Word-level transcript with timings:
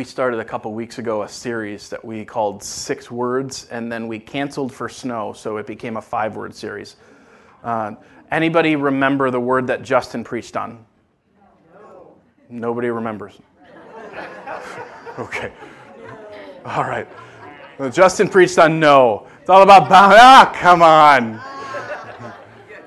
we 0.00 0.04
started 0.04 0.40
a 0.40 0.44
couple 0.46 0.72
weeks 0.72 0.98
ago 0.98 1.24
a 1.24 1.28
series 1.28 1.90
that 1.90 2.02
we 2.02 2.24
called 2.24 2.62
Six 2.62 3.10
Words, 3.10 3.68
and 3.70 3.92
then 3.92 4.08
we 4.08 4.18
canceled 4.18 4.72
for 4.72 4.88
snow, 4.88 5.34
so 5.34 5.58
it 5.58 5.66
became 5.66 5.98
a 5.98 6.00
five 6.00 6.36
word 6.36 6.54
series. 6.54 6.96
Uh, 7.62 7.92
anybody 8.30 8.76
remember 8.76 9.30
the 9.30 9.38
word 9.38 9.66
that 9.66 9.82
Justin 9.82 10.24
preached 10.24 10.56
on? 10.56 10.86
No. 11.74 12.12
Nobody 12.48 12.88
remembers. 12.88 13.34
okay. 15.18 15.52
All 16.64 16.84
right. 16.84 17.06
Well, 17.76 17.90
Justin 17.90 18.26
preached 18.26 18.58
on 18.58 18.80
no. 18.80 19.26
It's 19.42 19.50
all 19.50 19.60
about 19.60 19.90
bound. 19.90 20.14
Ah, 20.16 20.50
come 20.56 20.80
on. 20.80 21.42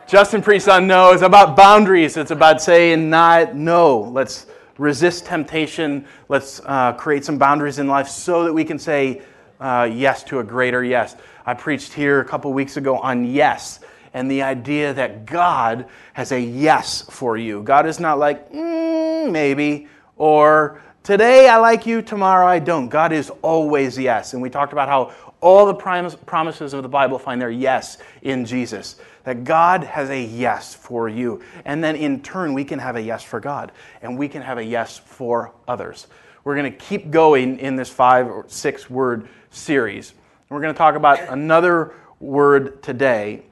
Justin 0.07 0.41
preached 0.41 0.67
on 0.67 0.87
no. 0.87 1.11
It's 1.11 1.21
about 1.21 1.55
boundaries. 1.55 2.17
It's 2.17 2.31
about 2.31 2.59
saying 2.59 3.07
not 3.07 3.55
no. 3.55 3.99
Let's 3.99 4.47
resist 4.77 5.25
temptation. 5.25 6.05
Let's 6.29 6.61
uh, 6.65 6.93
create 6.93 7.25
some 7.25 7.37
boundaries 7.37 7.79
in 7.79 7.87
life 7.87 8.07
so 8.07 8.43
that 8.43 8.53
we 8.53 8.63
can 8.63 8.79
say 8.79 9.21
uh, 9.59 9.89
yes 9.91 10.23
to 10.25 10.39
a 10.39 10.43
greater 10.43 10.83
yes. 10.83 11.15
I 11.45 11.53
preached 11.53 11.93
here 11.93 12.19
a 12.19 12.25
couple 12.25 12.51
weeks 12.53 12.77
ago 12.77 12.97
on 12.97 13.25
yes 13.25 13.79
and 14.13 14.29
the 14.29 14.43
idea 14.43 14.93
that 14.93 15.25
God 15.25 15.87
has 16.13 16.31
a 16.31 16.39
yes 16.39 17.01
for 17.09 17.37
you. 17.37 17.63
God 17.63 17.85
is 17.87 17.99
not 17.99 18.19
like, 18.19 18.51
mm, 18.51 19.31
maybe, 19.31 19.87
or 20.17 20.81
today 21.01 21.49
I 21.49 21.57
like 21.57 21.85
you, 21.85 22.01
tomorrow 22.01 22.45
I 22.45 22.59
don't. 22.59 22.89
God 22.89 23.11
is 23.11 23.31
always 23.41 23.97
yes. 23.97 24.33
And 24.33 24.41
we 24.41 24.49
talked 24.49 24.71
about 24.71 24.87
how 24.87 25.13
all 25.43 25.65
the 25.65 25.73
promises 25.73 26.73
of 26.73 26.81
the 26.81 26.89
Bible 26.89 27.19
find 27.19 27.41
their 27.41 27.51
yes 27.51 27.97
in 28.21 28.45
Jesus. 28.45 28.95
That 29.25 29.43
God 29.43 29.83
has 29.83 30.09
a 30.09 30.21
yes 30.21 30.73
for 30.73 31.07
you. 31.07 31.41
And 31.65 31.83
then 31.83 31.95
in 31.95 32.21
turn, 32.21 32.53
we 32.53 32.63
can 32.65 32.79
have 32.79 32.95
a 32.95 33.01
yes 33.01 33.23
for 33.23 33.39
God. 33.39 33.71
And 34.01 34.17
we 34.17 34.27
can 34.27 34.41
have 34.41 34.57
a 34.57 34.63
yes 34.63 34.97
for 34.97 35.53
others. 35.67 36.07
We're 36.43 36.55
going 36.55 36.71
to 36.71 36.77
keep 36.77 37.11
going 37.11 37.59
in 37.59 37.75
this 37.75 37.89
five 37.89 38.27
or 38.27 38.45
six 38.47 38.89
word 38.89 39.27
series. 39.49 40.13
We're 40.49 40.61
going 40.61 40.73
to 40.73 40.77
talk 40.77 40.95
about 40.95 41.19
another 41.29 41.93
word 42.19 42.81
today 42.83 43.43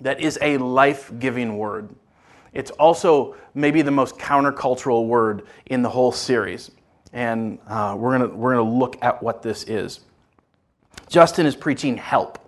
that 0.00 0.20
is 0.20 0.38
a 0.42 0.58
life 0.58 1.10
giving 1.18 1.56
word. 1.56 1.88
It's 2.52 2.70
also 2.72 3.36
maybe 3.54 3.82
the 3.82 3.90
most 3.90 4.18
countercultural 4.18 5.06
word 5.06 5.46
in 5.66 5.82
the 5.82 5.88
whole 5.88 6.12
series. 6.12 6.70
And 7.12 7.58
uh, 7.66 7.96
we're 7.98 8.18
going 8.18 8.38
we're 8.38 8.54
going 8.54 8.66
to 8.66 8.78
look 8.78 8.96
at 9.02 9.22
what 9.22 9.42
this 9.42 9.64
is. 9.64 10.00
Justin 11.08 11.46
is 11.46 11.56
preaching 11.56 11.96
help 11.96 12.38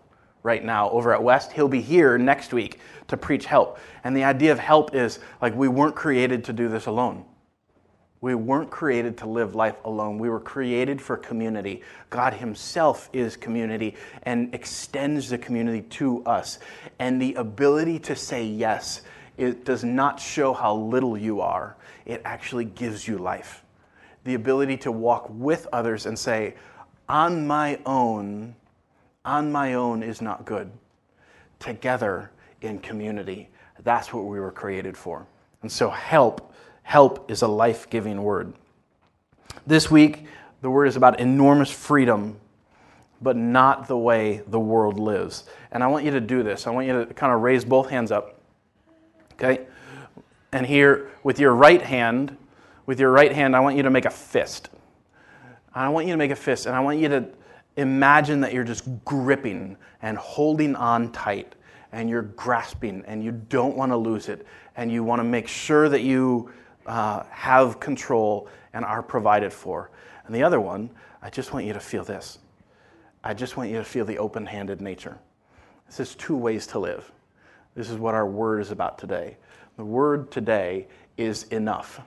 right 0.43 0.65
now 0.65 0.91
over 0.91 1.15
at 1.15 1.23
West. 1.23 1.53
He'll 1.53 1.69
be 1.69 1.81
here 1.81 2.19
next 2.19 2.53
week 2.53 2.79
to 3.09 3.17
preach 3.17 3.47
help. 3.47 3.79
And 4.05 4.17
the 4.17 4.25
idea 4.25 4.53
of 4.53 4.59
help 4.59 4.95
is 4.95 5.19
like 5.41 5.55
we 5.55 5.69
weren't 5.69 5.95
created 5.95 6.45
to 6.45 6.53
do 6.53 6.69
this 6.69 6.87
alone. 6.87 7.25
We 8.23 8.35
weren't 8.35 8.71
created 8.71 9.17
to 9.19 9.27
live 9.27 9.55
life 9.55 9.77
alone. 9.87 10.19
We 10.19 10.29
were 10.29 10.41
created 10.41 11.01
for 11.01 11.17
community. 11.17 11.83
God 12.11 12.35
Himself 12.35 13.09
is 13.15 13.35
community 13.35 13.97
and 14.25 14.55
extends 14.55 15.31
the 15.31 15.39
community 15.39 15.83
to 15.83 16.23
us. 16.25 16.59
And 16.99 17.21
the 17.21 17.35
ability 17.35 17.99
to 18.01 18.15
say 18.15 18.45
yes, 18.45 19.03
it 19.39 19.65
does 19.65 19.85
not 19.85 20.21
show 20.21 20.53
how 20.53 20.75
little 20.75 21.17
you 21.17 21.41
are, 21.41 21.77
it 22.05 22.21
actually 22.27 22.67
gives 22.67 23.09
you 23.09 23.17
life. 23.17 23.65
The 24.25 24.35
ability 24.35 24.77
to 24.79 24.93
walk 24.93 25.27
with 25.31 25.67
others 25.73 26.05
and 26.05 26.19
say, 26.19 26.57
on 27.11 27.47
my 27.47 27.79
own, 27.85 28.55
on 29.25 29.51
my 29.51 29.75
own 29.75 30.03
is 30.03 30.23
not 30.23 30.45
good. 30.45 30.71
Together 31.59 32.31
in 32.63 32.79
community, 32.79 33.49
that's 33.83 34.13
what 34.13 34.25
we 34.25 34.41
were 34.41 34.53
created 34.53 34.97
for. 34.97 35.27
And 35.63 35.71
so, 35.71 35.91
help 35.91 36.51
Help 36.91 37.31
is 37.31 37.43
a 37.43 37.47
life 37.47 37.89
giving 37.89 38.21
word. 38.25 38.53
This 39.65 39.93
week, 39.93 40.27
the 40.61 40.69
word 40.69 40.87
is 40.87 40.97
about 40.97 41.21
enormous 41.21 41.71
freedom, 41.71 42.41
but 43.23 43.37
not 43.37 43.87
the 43.87 43.97
way 43.97 44.43
the 44.49 44.59
world 44.59 44.99
lives. 44.99 45.45
And 45.71 45.85
I 45.85 45.87
want 45.87 46.05
you 46.05 46.11
to 46.11 46.21
do 46.21 46.43
this. 46.43 46.67
I 46.67 46.71
want 46.71 46.89
you 46.89 47.05
to 47.05 47.15
kind 47.15 47.33
of 47.33 47.43
raise 47.43 47.65
both 47.65 47.91
hands 47.91 48.11
up. 48.11 48.41
Okay? 49.35 49.69
And 50.51 50.67
here, 50.67 51.11
with 51.23 51.39
your 51.39 51.55
right 51.55 51.81
hand, 51.81 52.37
with 52.87 52.99
your 52.99 53.13
right 53.13 53.31
hand, 53.31 53.55
I 53.55 53.61
want 53.61 53.77
you 53.77 53.85
to 53.85 53.91
make 53.91 54.05
a 54.05 54.11
fist. 54.11 54.69
I 55.75 55.89
want 55.89 56.07
you 56.07 56.13
to 56.13 56.19
make 56.19 56.31
a 56.31 56.37
fist, 56.37 56.67
and 56.67 56.75
I 56.75 56.81
want 56.81 56.99
you 56.99 57.09
to 57.09 57.29
imagine 57.77 58.41
that 58.41 58.53
you're 58.53 58.65
just 58.65 58.85
gripping 59.05 59.77
and 60.03 60.19
holding 60.19 60.75
on 60.77 61.13
tight, 61.13 61.55
and 61.93 62.09
you're 62.09 62.23
grasping, 62.23 63.05
and 63.07 63.23
you 63.23 63.33
don't 63.33 63.77
want 63.77 63.93
to 63.93 63.97
lose 63.97 64.29
it, 64.29 64.47
and 64.77 64.91
you 64.91 65.05
want 65.05 65.21
to 65.21 65.25
make 65.25 65.49
sure 65.49 65.89
that 65.89 66.03
you 66.03 66.51
uh, 66.87 67.23
have 67.31 67.81
control 67.81 68.49
and 68.73 68.85
are 68.85 69.03
provided 69.03 69.53
for. 69.53 69.91
And 70.27 70.35
the 70.35 70.43
other 70.43 70.61
one, 70.61 70.91
I 71.23 71.31
just 71.31 71.53
want 71.53 71.67
you 71.67 71.73
to 71.73 71.81
feel 71.81 72.05
this. 72.05 72.39
I 73.23 73.35
just 73.35 73.57
want 73.57 73.71
you 73.71 73.77
to 73.77 73.85
feel 73.85 74.05
the 74.05 74.19
open 74.19 74.47
handed 74.47 74.81
nature. 74.81 75.19
This 75.87 76.01
is 76.01 76.15
two 76.15 76.37
ways 76.37 76.67
to 76.69 76.79
live. 76.79 77.11
This 77.75 77.91
is 77.91 77.99
what 77.99 78.15
our 78.15 78.27
word 78.27 78.61
is 78.61 78.71
about 78.71 78.99
today. 78.99 79.37
The 79.77 79.85
word 79.85 80.31
today 80.31 80.87
is 81.17 81.45
enough. 81.45 82.01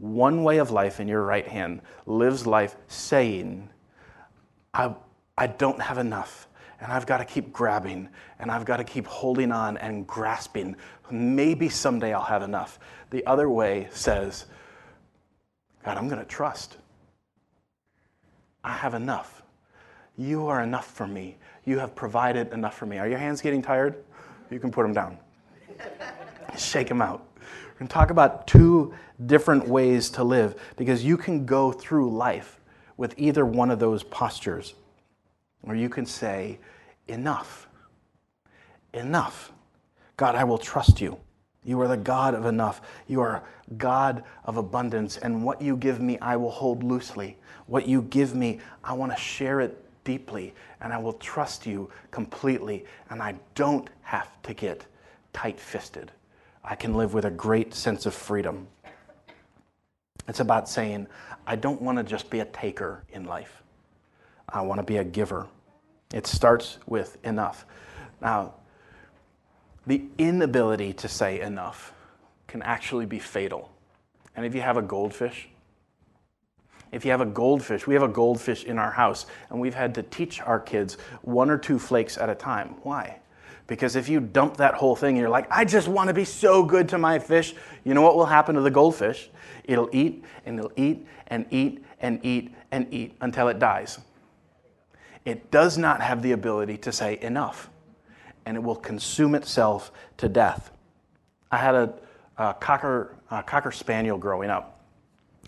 One 0.00 0.44
way 0.44 0.58
of 0.58 0.70
life 0.70 1.00
in 1.00 1.08
your 1.08 1.24
right 1.24 1.46
hand 1.46 1.80
lives 2.06 2.46
life 2.46 2.76
saying, 2.86 3.68
I, 4.72 4.94
I 5.36 5.48
don't 5.48 5.80
have 5.80 5.98
enough 5.98 6.48
and 6.80 6.92
I've 6.92 7.06
got 7.06 7.18
to 7.18 7.24
keep 7.24 7.52
grabbing 7.52 8.08
and 8.38 8.50
I've 8.50 8.64
got 8.64 8.76
to 8.76 8.84
keep 8.84 9.06
holding 9.06 9.50
on 9.50 9.76
and 9.78 10.06
grasping. 10.06 10.76
Maybe 11.10 11.68
someday 11.68 12.12
I'll 12.12 12.22
have 12.22 12.42
enough. 12.42 12.78
The 13.10 13.26
other 13.26 13.50
way 13.50 13.88
says, 13.90 14.46
God, 15.84 15.96
I'm 15.96 16.08
going 16.08 16.20
to 16.20 16.26
trust. 16.26 16.76
I 18.62 18.72
have 18.72 18.94
enough. 18.94 19.42
You 20.16 20.46
are 20.46 20.62
enough 20.62 20.86
for 20.86 21.06
me. 21.06 21.38
You 21.64 21.78
have 21.78 21.94
provided 21.94 22.52
enough 22.52 22.76
for 22.76 22.86
me. 22.86 22.98
Are 22.98 23.08
your 23.08 23.18
hands 23.18 23.40
getting 23.40 23.62
tired? 23.62 23.96
You 24.50 24.60
can 24.60 24.70
put 24.70 24.82
them 24.82 24.92
down. 24.92 25.18
Shake 26.56 26.88
them 26.88 27.02
out. 27.02 27.26
We're 27.78 27.84
going 27.84 27.90
to 27.90 27.94
talk 27.94 28.10
about 28.10 28.48
two 28.48 28.92
different 29.24 29.68
ways 29.68 30.10
to 30.10 30.24
live 30.24 30.60
because 30.76 31.04
you 31.04 31.16
can 31.16 31.46
go 31.46 31.70
through 31.70 32.10
life 32.10 32.58
with 32.96 33.14
either 33.16 33.46
one 33.46 33.70
of 33.70 33.78
those 33.78 34.02
postures. 34.02 34.74
Or 35.62 35.76
you 35.76 35.88
can 35.88 36.04
say, 36.04 36.58
Enough. 37.06 37.68
Enough. 38.92 39.52
God, 40.16 40.34
I 40.34 40.42
will 40.42 40.58
trust 40.58 41.00
you. 41.00 41.18
You 41.62 41.80
are 41.80 41.86
the 41.86 41.96
God 41.96 42.34
of 42.34 42.46
enough. 42.46 42.80
You 43.06 43.20
are 43.20 43.44
God 43.76 44.24
of 44.44 44.56
abundance. 44.56 45.16
And 45.18 45.44
what 45.44 45.62
you 45.62 45.76
give 45.76 46.00
me, 46.00 46.18
I 46.18 46.34
will 46.34 46.50
hold 46.50 46.82
loosely. 46.82 47.36
What 47.66 47.86
you 47.86 48.02
give 48.02 48.34
me, 48.34 48.58
I 48.82 48.92
want 48.92 49.12
to 49.12 49.18
share 49.22 49.60
it 49.60 49.80
deeply. 50.02 50.52
And 50.80 50.92
I 50.92 50.98
will 50.98 51.12
trust 51.12 51.64
you 51.64 51.90
completely. 52.10 52.84
And 53.08 53.22
I 53.22 53.36
don't 53.54 53.88
have 54.02 54.42
to 54.42 54.52
get 54.52 54.84
tight 55.32 55.60
fisted. 55.60 56.10
I 56.70 56.74
can 56.74 56.92
live 56.92 57.14
with 57.14 57.24
a 57.24 57.30
great 57.30 57.72
sense 57.72 58.04
of 58.04 58.12
freedom. 58.12 58.66
It's 60.28 60.40
about 60.40 60.68
saying, 60.68 61.06
I 61.46 61.56
don't 61.56 61.80
want 61.80 61.96
to 61.96 62.04
just 62.04 62.28
be 62.28 62.40
a 62.40 62.44
taker 62.44 63.04
in 63.10 63.24
life. 63.24 63.62
I 64.46 64.60
want 64.60 64.78
to 64.78 64.84
be 64.84 64.98
a 64.98 65.04
giver. 65.04 65.46
It 66.12 66.26
starts 66.26 66.76
with 66.86 67.16
enough. 67.24 67.64
Now, 68.20 68.52
the 69.86 70.02
inability 70.18 70.92
to 70.92 71.08
say 71.08 71.40
enough 71.40 71.94
can 72.46 72.60
actually 72.60 73.06
be 73.06 73.18
fatal. 73.18 73.72
And 74.36 74.44
if 74.44 74.54
you 74.54 74.60
have 74.60 74.76
a 74.76 74.82
goldfish, 74.82 75.48
if 76.92 77.06
you 77.06 77.10
have 77.12 77.22
a 77.22 77.26
goldfish, 77.26 77.86
we 77.86 77.94
have 77.94 78.02
a 78.02 78.08
goldfish 78.08 78.64
in 78.64 78.78
our 78.78 78.90
house, 78.90 79.24
and 79.48 79.58
we've 79.58 79.74
had 79.74 79.94
to 79.94 80.02
teach 80.02 80.42
our 80.42 80.60
kids 80.60 80.98
one 81.22 81.48
or 81.48 81.56
two 81.56 81.78
flakes 81.78 82.18
at 82.18 82.28
a 82.28 82.34
time. 82.34 82.74
Why? 82.82 83.20
Because 83.68 83.96
if 83.96 84.08
you 84.08 84.18
dump 84.18 84.56
that 84.56 84.74
whole 84.74 84.96
thing 84.96 85.10
and 85.10 85.18
you're 85.18 85.28
like, 85.28 85.46
I 85.50 85.64
just 85.64 85.86
want 85.88 86.08
to 86.08 86.14
be 86.14 86.24
so 86.24 86.64
good 86.64 86.88
to 86.88 86.98
my 86.98 87.18
fish, 87.18 87.54
you 87.84 87.94
know 87.94 88.02
what 88.02 88.16
will 88.16 88.26
happen 88.26 88.56
to 88.56 88.62
the 88.62 88.70
goldfish? 88.70 89.30
It'll 89.64 89.90
eat 89.92 90.24
and 90.46 90.58
it'll 90.58 90.72
eat 90.74 91.06
and 91.28 91.46
eat 91.50 91.84
and 92.00 92.18
eat 92.24 92.54
and 92.72 92.92
eat 92.92 93.14
until 93.20 93.48
it 93.48 93.58
dies. 93.58 93.98
It 95.26 95.50
does 95.50 95.76
not 95.76 96.00
have 96.00 96.22
the 96.22 96.32
ability 96.32 96.78
to 96.78 96.92
say 96.92 97.18
enough, 97.20 97.68
and 98.46 98.56
it 98.56 98.62
will 98.62 98.76
consume 98.76 99.34
itself 99.34 99.92
to 100.16 100.28
death. 100.30 100.70
I 101.50 101.58
had 101.58 101.74
a, 101.74 101.94
a 102.38 102.54
cocker, 102.54 103.16
a 103.30 103.42
cocker 103.42 103.70
spaniel 103.70 104.16
growing 104.16 104.48
up. 104.48 104.80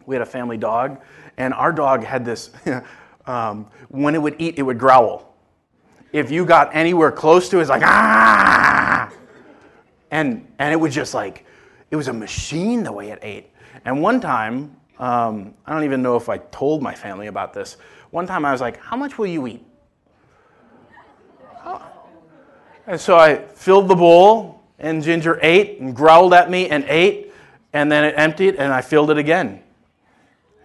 We 0.05 0.15
had 0.15 0.21
a 0.21 0.27
family 0.27 0.59
dog, 0.59 1.01
and 1.39 1.55
our 1.55 1.73
dog 1.73 2.05
had 2.05 2.27
this 2.27 2.51
um, 3.27 3.69
when 3.89 4.15
it 4.15 4.21
would 4.21 4.37
eat, 4.39 4.59
it 4.59 4.63
would 4.63 4.79
growl. 4.79 5.30
If 6.13 6.31
you 6.31 6.45
got 6.45 6.75
anywhere 6.75 7.13
close 7.13 7.49
to 7.51 7.59
it, 7.59 7.63
it's 7.63 7.71
like, 7.71 7.83
ah! 7.85 9.13
And, 10.11 10.47
and 10.59 10.73
it 10.73 10.77
was 10.77 10.95
just 10.95 11.15
like, 11.15 11.47
it 11.91 11.97
was 11.97 12.09
a 12.09 12.13
machine 12.13 12.83
the 12.83 12.93
way 12.93 13.11
it 13.11 13.19
ate. 13.23 13.51
And 13.85 14.03
one 14.03 14.21
time, 14.21 14.77
um, 14.99 15.55
I 15.67 15.73
don't 15.73 15.85
even 15.85 16.03
know 16.03 16.17
if 16.17 16.29
I 16.29 16.39
told 16.39 16.83
my 16.83 16.95
family 16.95 17.29
about 17.29 17.53
this. 17.53 17.77
One 18.11 18.27
time 18.27 18.45
I 18.45 18.53
was 18.53 18.61
like, 18.61 18.79
How 18.79 18.97
much 18.97 19.19
will 19.19 19.27
you 19.27 19.47
eat? 19.47 19.65
And 22.87 23.01
so 23.01 23.17
I 23.17 23.37
filled 23.37 23.89
the 23.89 23.95
bowl, 23.95 24.63
and 24.79 25.03
Ginger 25.03 25.39
ate 25.43 25.81
and 25.81 25.95
growled 25.95 26.35
at 26.35 26.51
me 26.51 26.69
and 26.69 26.85
ate, 26.85 27.33
and 27.73 27.91
then 27.91 28.05
it 28.05 28.15
emptied, 28.17 28.57
and 28.57 28.73
I 28.73 28.81
filled 28.81 29.11
it 29.11 29.19
again. 29.19 29.63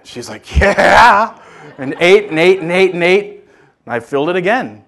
She's 0.04 0.28
like, 0.30 0.60
Yeah. 0.60 1.40
And 1.78 1.96
ate 2.00 2.30
and 2.30 2.40
ate 2.40 2.60
and 2.60 2.72
ate 2.72 2.94
and 2.94 3.04
ate. 3.04 3.44
And 3.86 3.94
I 3.94 4.00
filled 4.00 4.30
it 4.30 4.36
again. 4.36 4.85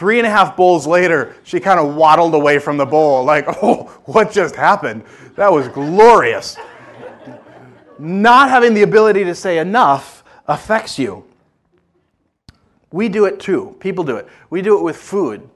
Three 0.00 0.16
and 0.16 0.26
a 0.26 0.30
half 0.30 0.56
bowls 0.56 0.86
later, 0.86 1.36
she 1.44 1.60
kind 1.60 1.78
of 1.78 1.94
waddled 1.94 2.32
away 2.32 2.58
from 2.58 2.78
the 2.78 2.86
bowl, 2.86 3.22
like, 3.22 3.44
Oh, 3.62 3.84
what 4.06 4.32
just 4.32 4.56
happened? 4.56 5.04
That 5.36 5.52
was 5.52 5.68
glorious. 5.68 6.56
Not 7.98 8.48
having 8.48 8.72
the 8.72 8.80
ability 8.80 9.24
to 9.24 9.34
say 9.34 9.58
enough 9.58 10.24
affects 10.48 10.98
you. 10.98 11.26
We 12.90 13.10
do 13.10 13.26
it 13.26 13.40
too. 13.40 13.76
People 13.78 14.02
do 14.02 14.16
it. 14.16 14.26
We 14.48 14.62
do 14.62 14.78
it 14.78 14.82
with 14.82 14.96
food. 14.96 15.46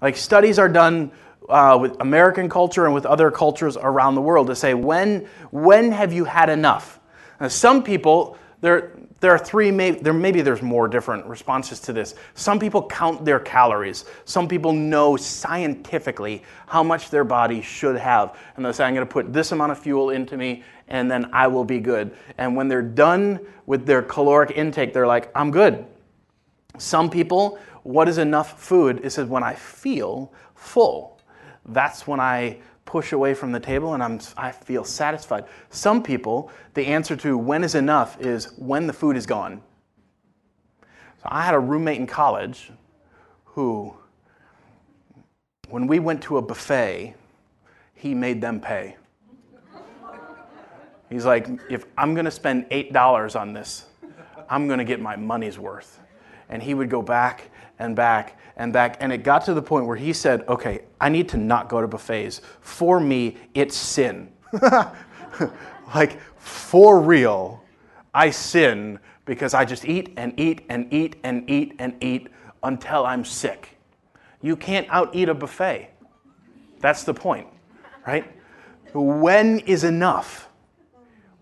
Like 0.00 0.16
studies 0.16 0.58
are 0.58 0.70
done 0.70 1.12
uh, 1.50 1.76
with 1.78 2.00
American 2.00 2.48
culture 2.48 2.86
and 2.86 2.94
with 2.94 3.04
other 3.04 3.30
cultures 3.30 3.76
around 3.76 4.14
the 4.14 4.22
world 4.22 4.46
to 4.46 4.56
say 4.56 4.72
when 4.72 5.28
when 5.50 5.92
have 5.92 6.10
you 6.10 6.24
had 6.24 6.48
enough? 6.48 7.00
Now, 7.38 7.48
some 7.48 7.82
people 7.82 8.38
there 8.62 8.92
there 9.24 9.32
are 9.32 9.38
three 9.38 9.70
maybe 9.70 9.98
there 10.00 10.12
maybe 10.12 10.42
there's 10.42 10.60
more 10.60 10.86
different 10.86 11.24
responses 11.24 11.80
to 11.80 11.94
this. 11.94 12.14
Some 12.34 12.58
people 12.58 12.86
count 12.86 13.24
their 13.24 13.40
calories. 13.40 14.04
Some 14.26 14.46
people 14.46 14.74
know 14.74 15.16
scientifically 15.16 16.42
how 16.66 16.82
much 16.82 17.08
their 17.08 17.24
body 17.24 17.62
should 17.62 17.96
have, 17.96 18.36
and 18.56 18.66
they 18.66 18.70
say 18.72 18.84
I'm 18.84 18.92
going 18.92 19.06
to 19.06 19.10
put 19.10 19.32
this 19.32 19.52
amount 19.52 19.72
of 19.72 19.78
fuel 19.78 20.10
into 20.10 20.36
me, 20.36 20.62
and 20.88 21.10
then 21.10 21.30
I 21.32 21.46
will 21.46 21.64
be 21.64 21.80
good. 21.80 22.14
And 22.36 22.54
when 22.54 22.68
they're 22.68 22.82
done 22.82 23.40
with 23.64 23.86
their 23.86 24.02
caloric 24.02 24.50
intake, 24.50 24.92
they're 24.92 25.06
like 25.06 25.30
I'm 25.34 25.50
good. 25.50 25.86
Some 26.76 27.08
people, 27.08 27.58
what 27.82 28.10
is 28.10 28.18
enough 28.18 28.60
food? 28.60 29.00
It 29.02 29.08
says 29.08 29.26
when 29.26 29.42
I 29.42 29.54
feel 29.54 30.34
full 30.54 31.14
that's 31.68 32.06
when 32.06 32.20
I 32.20 32.58
push 32.84 33.12
away 33.12 33.34
from 33.34 33.52
the 33.52 33.60
table 33.60 33.94
and 33.94 34.02
I'm, 34.02 34.20
I 34.36 34.52
feel 34.52 34.84
satisfied. 34.84 35.46
Some 35.70 36.02
people, 36.02 36.50
the 36.74 36.86
answer 36.86 37.16
to 37.16 37.36
when 37.36 37.64
is 37.64 37.74
enough 37.74 38.20
is 38.20 38.52
when 38.56 38.86
the 38.86 38.92
food 38.92 39.16
is 39.16 39.26
gone. 39.26 39.62
So 40.82 41.28
I 41.30 41.42
had 41.42 41.54
a 41.54 41.58
roommate 41.58 41.98
in 41.98 42.06
college 42.06 42.70
who, 43.44 43.94
when 45.68 45.86
we 45.86 45.98
went 45.98 46.22
to 46.24 46.36
a 46.36 46.42
buffet, 46.42 47.14
he 47.94 48.14
made 48.14 48.40
them 48.40 48.60
pay. 48.60 48.96
He's 51.08 51.24
like, 51.24 51.48
if 51.70 51.86
I'm 51.96 52.14
going 52.14 52.24
to 52.24 52.30
spend 52.30 52.68
$8 52.70 53.40
on 53.40 53.52
this, 53.52 53.86
I'm 54.48 54.66
going 54.66 54.78
to 54.78 54.84
get 54.84 55.00
my 55.00 55.16
money's 55.16 55.58
worth. 55.58 56.00
And 56.48 56.62
he 56.62 56.74
would 56.74 56.90
go 56.90 57.02
back 57.02 57.50
and 57.78 57.96
back 57.96 58.38
and 58.56 58.72
back. 58.72 58.96
And 59.00 59.12
it 59.12 59.18
got 59.18 59.44
to 59.46 59.54
the 59.54 59.62
point 59.62 59.86
where 59.86 59.96
he 59.96 60.12
said, 60.12 60.44
okay, 60.48 60.82
I 61.00 61.08
need 61.08 61.28
to 61.30 61.36
not 61.36 61.68
go 61.68 61.80
to 61.80 61.88
buffets. 61.88 62.40
For 62.60 63.00
me, 63.00 63.36
it's 63.54 63.76
sin. 63.76 64.32
like, 65.94 66.20
for 66.38 67.00
real, 67.00 67.62
I 68.12 68.30
sin 68.30 68.98
because 69.24 69.54
I 69.54 69.64
just 69.64 69.84
eat 69.84 70.12
and 70.16 70.38
eat 70.38 70.62
and 70.68 70.92
eat 70.92 71.16
and 71.24 71.48
eat 71.50 71.74
and 71.78 71.94
eat 72.02 72.28
until 72.62 73.06
I'm 73.06 73.24
sick. 73.24 73.76
You 74.42 74.56
can't 74.56 74.86
out 74.90 75.14
eat 75.14 75.28
a 75.28 75.34
buffet. 75.34 75.90
That's 76.80 77.04
the 77.04 77.14
point, 77.14 77.46
right? 78.06 78.30
When 78.92 79.60
is 79.60 79.84
enough? 79.84 80.48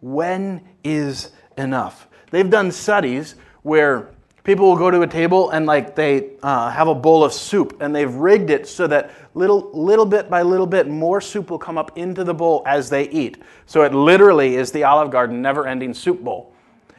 When 0.01 0.63
is 0.85 1.33
enough? 1.59 2.09
They've 2.31 2.49
done 2.49 2.71
studies 2.73 3.35
where 3.63 4.12
People 4.45 4.69
will 4.69 4.77
go 4.77 4.91
to 4.91 5.03
a 5.03 5.07
table 5.07 5.51
and 5.51 5.67
like 5.67 5.95
they 5.95 6.31
uh, 6.43 6.69
have 6.71 6.89
a 6.89 6.95
bowl 6.95 7.23
of 7.23 7.33
soup 7.33 7.77
and 7.81 7.95
they've 7.95 8.13
rigged 8.13 8.51
it 8.51 8.67
so 8.67 8.89
that 8.89 9.13
little 9.35 9.71
little 9.73 10.05
bit 10.05 10.29
by 10.29 10.43
little 10.43 10.67
bit 10.67 10.89
more 10.89 11.21
soup 11.21 11.49
will 11.51 11.61
come 11.61 11.79
up 11.79 11.97
into 11.97 12.25
the 12.25 12.35
bowl 12.35 12.63
as 12.67 12.91
they 12.91 13.09
eat. 13.11 13.41
So 13.67 13.83
it 13.83 13.95
literally 13.95 14.57
is 14.57 14.73
the 14.73 14.83
Olive 14.83 15.13
Garden 15.13 15.41
never-ending 15.41 15.95
soup 15.95 16.21
bowl. 16.23 16.53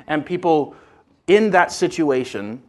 And 0.07 0.25
people 0.25 0.75
in 1.27 1.49
that 1.51 1.71
situation 1.71 2.61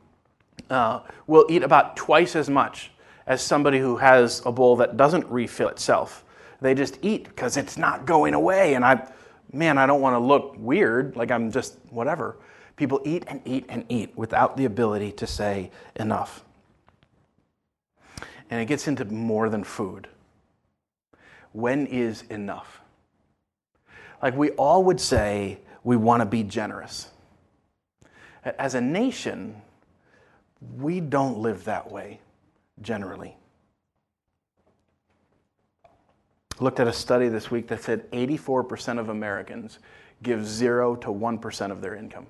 uh, 0.71 1.01
will 1.27 1.47
eat 1.49 1.63
about 1.63 1.97
twice 1.97 2.35
as 2.35 2.51
much 2.51 2.91
as 3.27 3.41
somebody 3.43 3.79
who 3.79 3.97
has 3.97 4.43
a 4.45 4.53
bowl 4.53 4.77
that 4.77 4.97
doesn't 4.97 5.27
refill 5.27 5.69
itself. 5.69 6.25
They 6.61 6.75
just 6.75 6.99
eat 7.03 7.25
because 7.25 7.57
it's 7.57 7.77
not 7.77 8.07
going 8.07 8.35
away. 8.35 8.75
And 8.75 8.85
I, 8.85 9.07
man, 9.53 9.79
I 9.79 9.87
don't 9.87 10.01
want 10.01 10.15
to 10.15 10.19
look 10.19 10.57
weird, 10.59 11.17
like 11.17 11.31
I'm 11.31 11.51
just 11.51 11.79
whatever. 11.91 12.37
People 12.77 13.01
eat 13.05 13.25
and 13.27 13.41
eat 13.45 13.67
and 13.69 13.85
eat 13.89 14.13
without 14.17 14.57
the 14.57 14.65
ability 14.65 15.13
to 15.13 15.27
say 15.27 15.71
enough. 15.97 16.45
And 18.51 18.61
it 18.61 18.67
gets 18.67 18.89
into 18.89 19.05
more 19.05 19.49
than 19.49 19.65
food. 19.65 20.09
When 21.53 21.87
is 21.87 22.23
enough? 22.31 22.81
Like 24.23 24.37
we 24.37 24.51
all 24.51 24.85
would 24.85 25.01
say, 25.01 25.59
we 25.85 25.97
want 25.97 26.21
to 26.21 26.27
be 26.27 26.43
generous. 26.43 27.11
As 28.43 28.75
a 28.75 28.81
nation, 28.81 29.61
we 30.79 31.01
don't 31.01 31.39
live 31.39 31.65
that 31.65 31.91
way 31.91 32.21
generally. 32.83 33.37
Looked 36.61 36.81
at 36.81 36.89
a 36.89 36.93
study 36.93 37.29
this 37.29 37.51
week 37.51 37.69
that 37.69 37.83
said 37.83 38.11
84% 38.13 38.99
of 38.99 39.09
Americans 39.09 39.79
give 40.23 40.47
0 40.47 40.97
to 40.97 41.09
1% 41.09 41.71
of 41.71 41.81
their 41.81 41.95
income. 41.95 42.27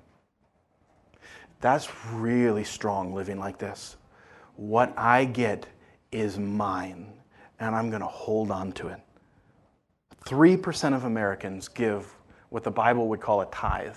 That's 1.61 1.89
really 2.11 2.63
strong 2.63 3.13
living 3.13 3.39
like 3.39 3.57
this. 3.57 3.97
What 4.55 4.97
I 4.97 5.25
get 5.25 5.67
is 6.11 6.37
mine, 6.37 7.13
and 7.59 7.75
I'm 7.75 7.89
going 7.89 8.01
to 8.01 8.07
hold 8.07 8.51
on 8.51 8.71
to 8.73 8.87
it. 8.89 8.99
3% 10.25 10.95
of 10.95 11.03
Americans 11.03 11.67
give 11.67 12.13
what 12.49 12.63
the 12.63 12.71
Bible 12.71 13.07
would 13.09 13.21
call 13.21 13.41
a 13.41 13.45
tithe. 13.47 13.95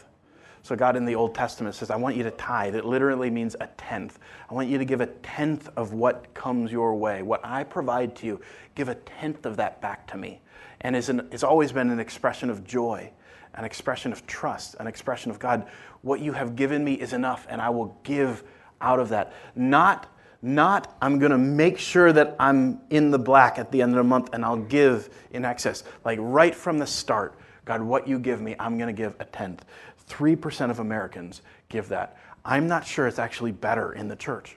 So, 0.62 0.76
God 0.76 0.96
in 0.96 1.06
the 1.06 1.14
Old 1.14 1.34
Testament 1.34 1.74
says, 1.74 1.90
I 1.90 1.96
want 1.96 2.16
you 2.16 2.24
to 2.24 2.30
tithe. 2.32 2.74
It 2.74 2.84
literally 2.84 3.30
means 3.30 3.56
a 3.60 3.68
tenth. 3.78 4.18
I 4.50 4.54
want 4.54 4.68
you 4.68 4.76
to 4.76 4.84
give 4.84 5.00
a 5.00 5.06
tenth 5.06 5.70
of 5.76 5.94
what 5.94 6.34
comes 6.34 6.70
your 6.70 6.94
way. 6.94 7.22
What 7.22 7.40
I 7.44 7.64
provide 7.64 8.14
to 8.16 8.26
you, 8.26 8.40
give 8.74 8.88
a 8.88 8.96
tenth 8.96 9.46
of 9.46 9.56
that 9.56 9.80
back 9.80 10.06
to 10.08 10.18
me. 10.18 10.42
And 10.82 10.94
it's, 10.94 11.08
an, 11.08 11.28
it's 11.30 11.44
always 11.44 11.72
been 11.72 11.90
an 11.90 12.00
expression 12.00 12.50
of 12.50 12.64
joy 12.64 13.12
an 13.58 13.64
expression 13.64 14.12
of 14.12 14.24
trust, 14.26 14.76
an 14.78 14.86
expression 14.86 15.32
of 15.32 15.40
God, 15.40 15.66
what 16.02 16.20
you 16.20 16.32
have 16.32 16.54
given 16.54 16.84
me 16.84 16.94
is 16.94 17.12
enough, 17.12 17.44
and 17.50 17.60
I 17.60 17.70
will 17.70 17.98
give 18.04 18.44
out 18.80 19.00
of 19.00 19.08
that. 19.08 19.32
Not, 19.56 20.06
not 20.40 20.96
I'm 21.02 21.18
going 21.18 21.32
to 21.32 21.38
make 21.38 21.76
sure 21.76 22.12
that 22.12 22.36
I'm 22.38 22.80
in 22.88 23.10
the 23.10 23.18
black 23.18 23.58
at 23.58 23.72
the 23.72 23.82
end 23.82 23.90
of 23.90 23.96
the 23.96 24.04
month 24.04 24.30
and 24.32 24.44
I'll 24.44 24.56
give 24.56 25.10
in 25.32 25.44
excess. 25.44 25.82
Like 26.04 26.20
right 26.22 26.54
from 26.54 26.78
the 26.78 26.86
start, 26.86 27.36
God, 27.64 27.82
what 27.82 28.06
you 28.06 28.20
give 28.20 28.40
me, 28.40 28.54
I'm 28.60 28.78
going 28.78 28.94
to 28.94 29.02
give 29.02 29.16
a 29.18 29.24
tenth. 29.24 29.64
3% 30.08 30.70
of 30.70 30.78
Americans 30.78 31.42
give 31.68 31.88
that. 31.88 32.16
I'm 32.44 32.68
not 32.68 32.86
sure 32.86 33.08
it's 33.08 33.18
actually 33.18 33.52
better 33.52 33.92
in 33.92 34.06
the 34.06 34.16
church. 34.16 34.56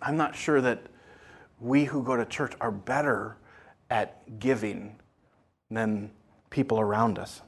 I'm 0.00 0.16
not 0.16 0.34
sure 0.34 0.62
that 0.62 0.82
we 1.60 1.84
who 1.84 2.02
go 2.02 2.16
to 2.16 2.24
church 2.24 2.54
are 2.60 2.72
better 2.72 3.36
at 3.90 4.38
giving 4.40 4.96
than 5.70 6.10
people 6.54 6.78
around 6.78 7.18
us. 7.18 7.42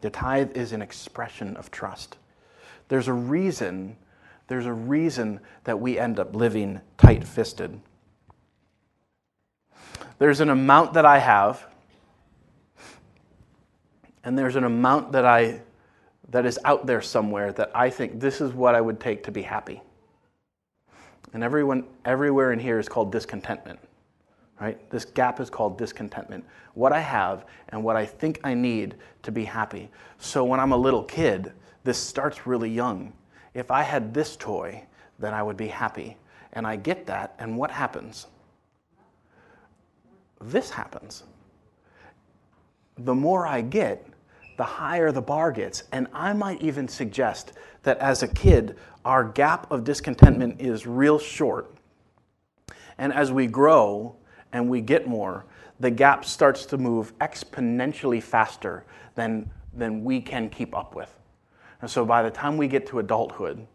The 0.00 0.08
tithe 0.08 0.56
is 0.56 0.72
an 0.72 0.80
expression 0.80 1.54
of 1.58 1.70
trust. 1.70 2.16
There's 2.88 3.08
a 3.08 3.12
reason, 3.12 3.98
there's 4.48 4.64
a 4.64 4.72
reason 4.72 5.40
that 5.64 5.78
we 5.78 5.98
end 5.98 6.18
up 6.18 6.34
living 6.34 6.80
tight 6.96 7.24
fisted. 7.24 7.78
There's 10.18 10.40
an 10.40 10.48
amount 10.48 10.94
that 10.94 11.04
I 11.04 11.18
have, 11.18 11.66
and 14.24 14.38
there's 14.38 14.56
an 14.56 14.64
amount 14.64 15.12
that 15.12 15.26
I 15.26 15.60
that 16.30 16.46
is 16.46 16.58
out 16.64 16.86
there 16.86 17.02
somewhere 17.02 17.52
that 17.52 17.70
I 17.74 17.90
think 17.90 18.18
this 18.18 18.40
is 18.40 18.52
what 18.52 18.74
I 18.74 18.80
would 18.80 18.98
take 18.98 19.24
to 19.24 19.30
be 19.30 19.42
happy. 19.42 19.82
And 21.34 21.44
everyone 21.44 21.84
everywhere 22.06 22.52
in 22.52 22.58
here 22.58 22.78
is 22.78 22.88
called 22.88 23.12
discontentment 23.12 23.78
right? 24.60 24.90
This 24.90 25.04
gap 25.04 25.40
is 25.40 25.50
called 25.50 25.78
discontentment. 25.78 26.44
What 26.74 26.92
I 26.92 27.00
have 27.00 27.46
and 27.70 27.82
what 27.82 27.96
I 27.96 28.06
think 28.06 28.40
I 28.44 28.54
need 28.54 28.94
to 29.22 29.32
be 29.32 29.44
happy. 29.44 29.90
So 30.18 30.44
when 30.44 30.60
I'm 30.60 30.72
a 30.72 30.76
little 30.76 31.04
kid, 31.04 31.52
this 31.84 31.98
starts 31.98 32.46
really 32.46 32.70
young. 32.70 33.12
If 33.54 33.70
I 33.70 33.82
had 33.82 34.12
this 34.12 34.36
toy, 34.36 34.84
then 35.18 35.34
I 35.34 35.42
would 35.42 35.56
be 35.56 35.68
happy. 35.68 36.16
And 36.52 36.66
I 36.66 36.76
get 36.76 37.06
that, 37.06 37.34
and 37.38 37.56
what 37.56 37.70
happens? 37.70 38.26
This 40.40 40.70
happens. 40.70 41.24
The 42.98 43.14
more 43.14 43.46
I 43.46 43.60
get, 43.60 44.06
the 44.56 44.64
higher 44.64 45.12
the 45.12 45.22
bar 45.22 45.52
gets. 45.52 45.84
And 45.92 46.06
I 46.12 46.32
might 46.32 46.62
even 46.62 46.88
suggest 46.88 47.52
that 47.82 47.98
as 47.98 48.22
a 48.22 48.28
kid, 48.28 48.76
our 49.04 49.22
gap 49.22 49.70
of 49.70 49.84
discontentment 49.84 50.60
is 50.60 50.86
real 50.86 51.18
short. 51.18 51.74
And 52.98 53.12
as 53.12 53.30
we 53.30 53.46
grow, 53.46 54.16
and 54.56 54.70
we 54.70 54.80
get 54.80 55.06
more, 55.06 55.44
the 55.80 55.90
gap 55.90 56.24
starts 56.24 56.64
to 56.64 56.78
move 56.78 57.16
exponentially 57.18 58.22
faster 58.22 58.84
than, 59.14 59.50
than 59.74 60.02
we 60.02 60.18
can 60.18 60.48
keep 60.48 60.74
up 60.74 60.94
with. 60.94 61.14
And 61.82 61.90
so 61.90 62.06
by 62.06 62.22
the 62.22 62.30
time 62.30 62.56
we 62.56 62.66
get 62.66 62.86
to 62.86 62.98
adulthood, 62.98 63.66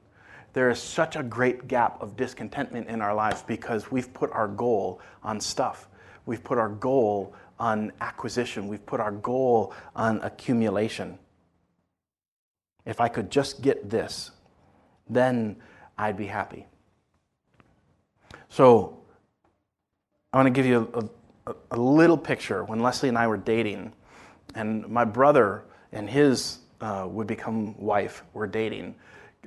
there 0.53 0.71
is 0.71 0.81
such 0.81 1.15
a 1.15 1.21
great 1.21 1.67
gap 1.67 2.01
of 2.01 2.17
discontentment 2.17 2.87
in 2.87 2.99
our 2.99 3.13
lives 3.13 3.43
because 3.43 3.91
we've 3.91 4.11
put 4.11 4.31
our 4.31 4.47
goal 4.47 4.99
on 5.21 5.39
stuff. 5.39 5.87
We've 6.25 6.43
put 6.43 6.57
our 6.57 6.69
goal 6.69 7.35
on 7.59 7.91
acquisition. 8.01 8.67
We've 8.67 8.83
put 8.83 8.99
our 8.99 9.11
goal 9.11 9.75
on 9.95 10.19
accumulation. 10.21 11.19
If 12.87 12.99
I 12.99 13.07
could 13.07 13.29
just 13.29 13.61
get 13.61 13.87
this, 13.87 14.31
then 15.07 15.57
I'd 15.95 16.17
be 16.17 16.25
happy. 16.25 16.65
So, 18.49 19.00
I 20.33 20.37
want 20.37 20.47
to 20.47 20.51
give 20.51 20.65
you 20.65 20.89
a, 20.93 21.51
a, 21.51 21.55
a, 21.71 21.77
little 21.77 22.17
picture. 22.17 22.63
When 22.63 22.79
Leslie 22.79 23.09
and 23.09 23.17
I 23.17 23.27
were 23.27 23.35
dating, 23.35 23.91
and 24.55 24.87
my 24.87 25.03
brother 25.03 25.65
and 25.91 26.09
his 26.09 26.59
uh, 26.79 27.05
would 27.09 27.27
become 27.27 27.77
wife 27.77 28.23
were 28.33 28.47
dating, 28.47 28.95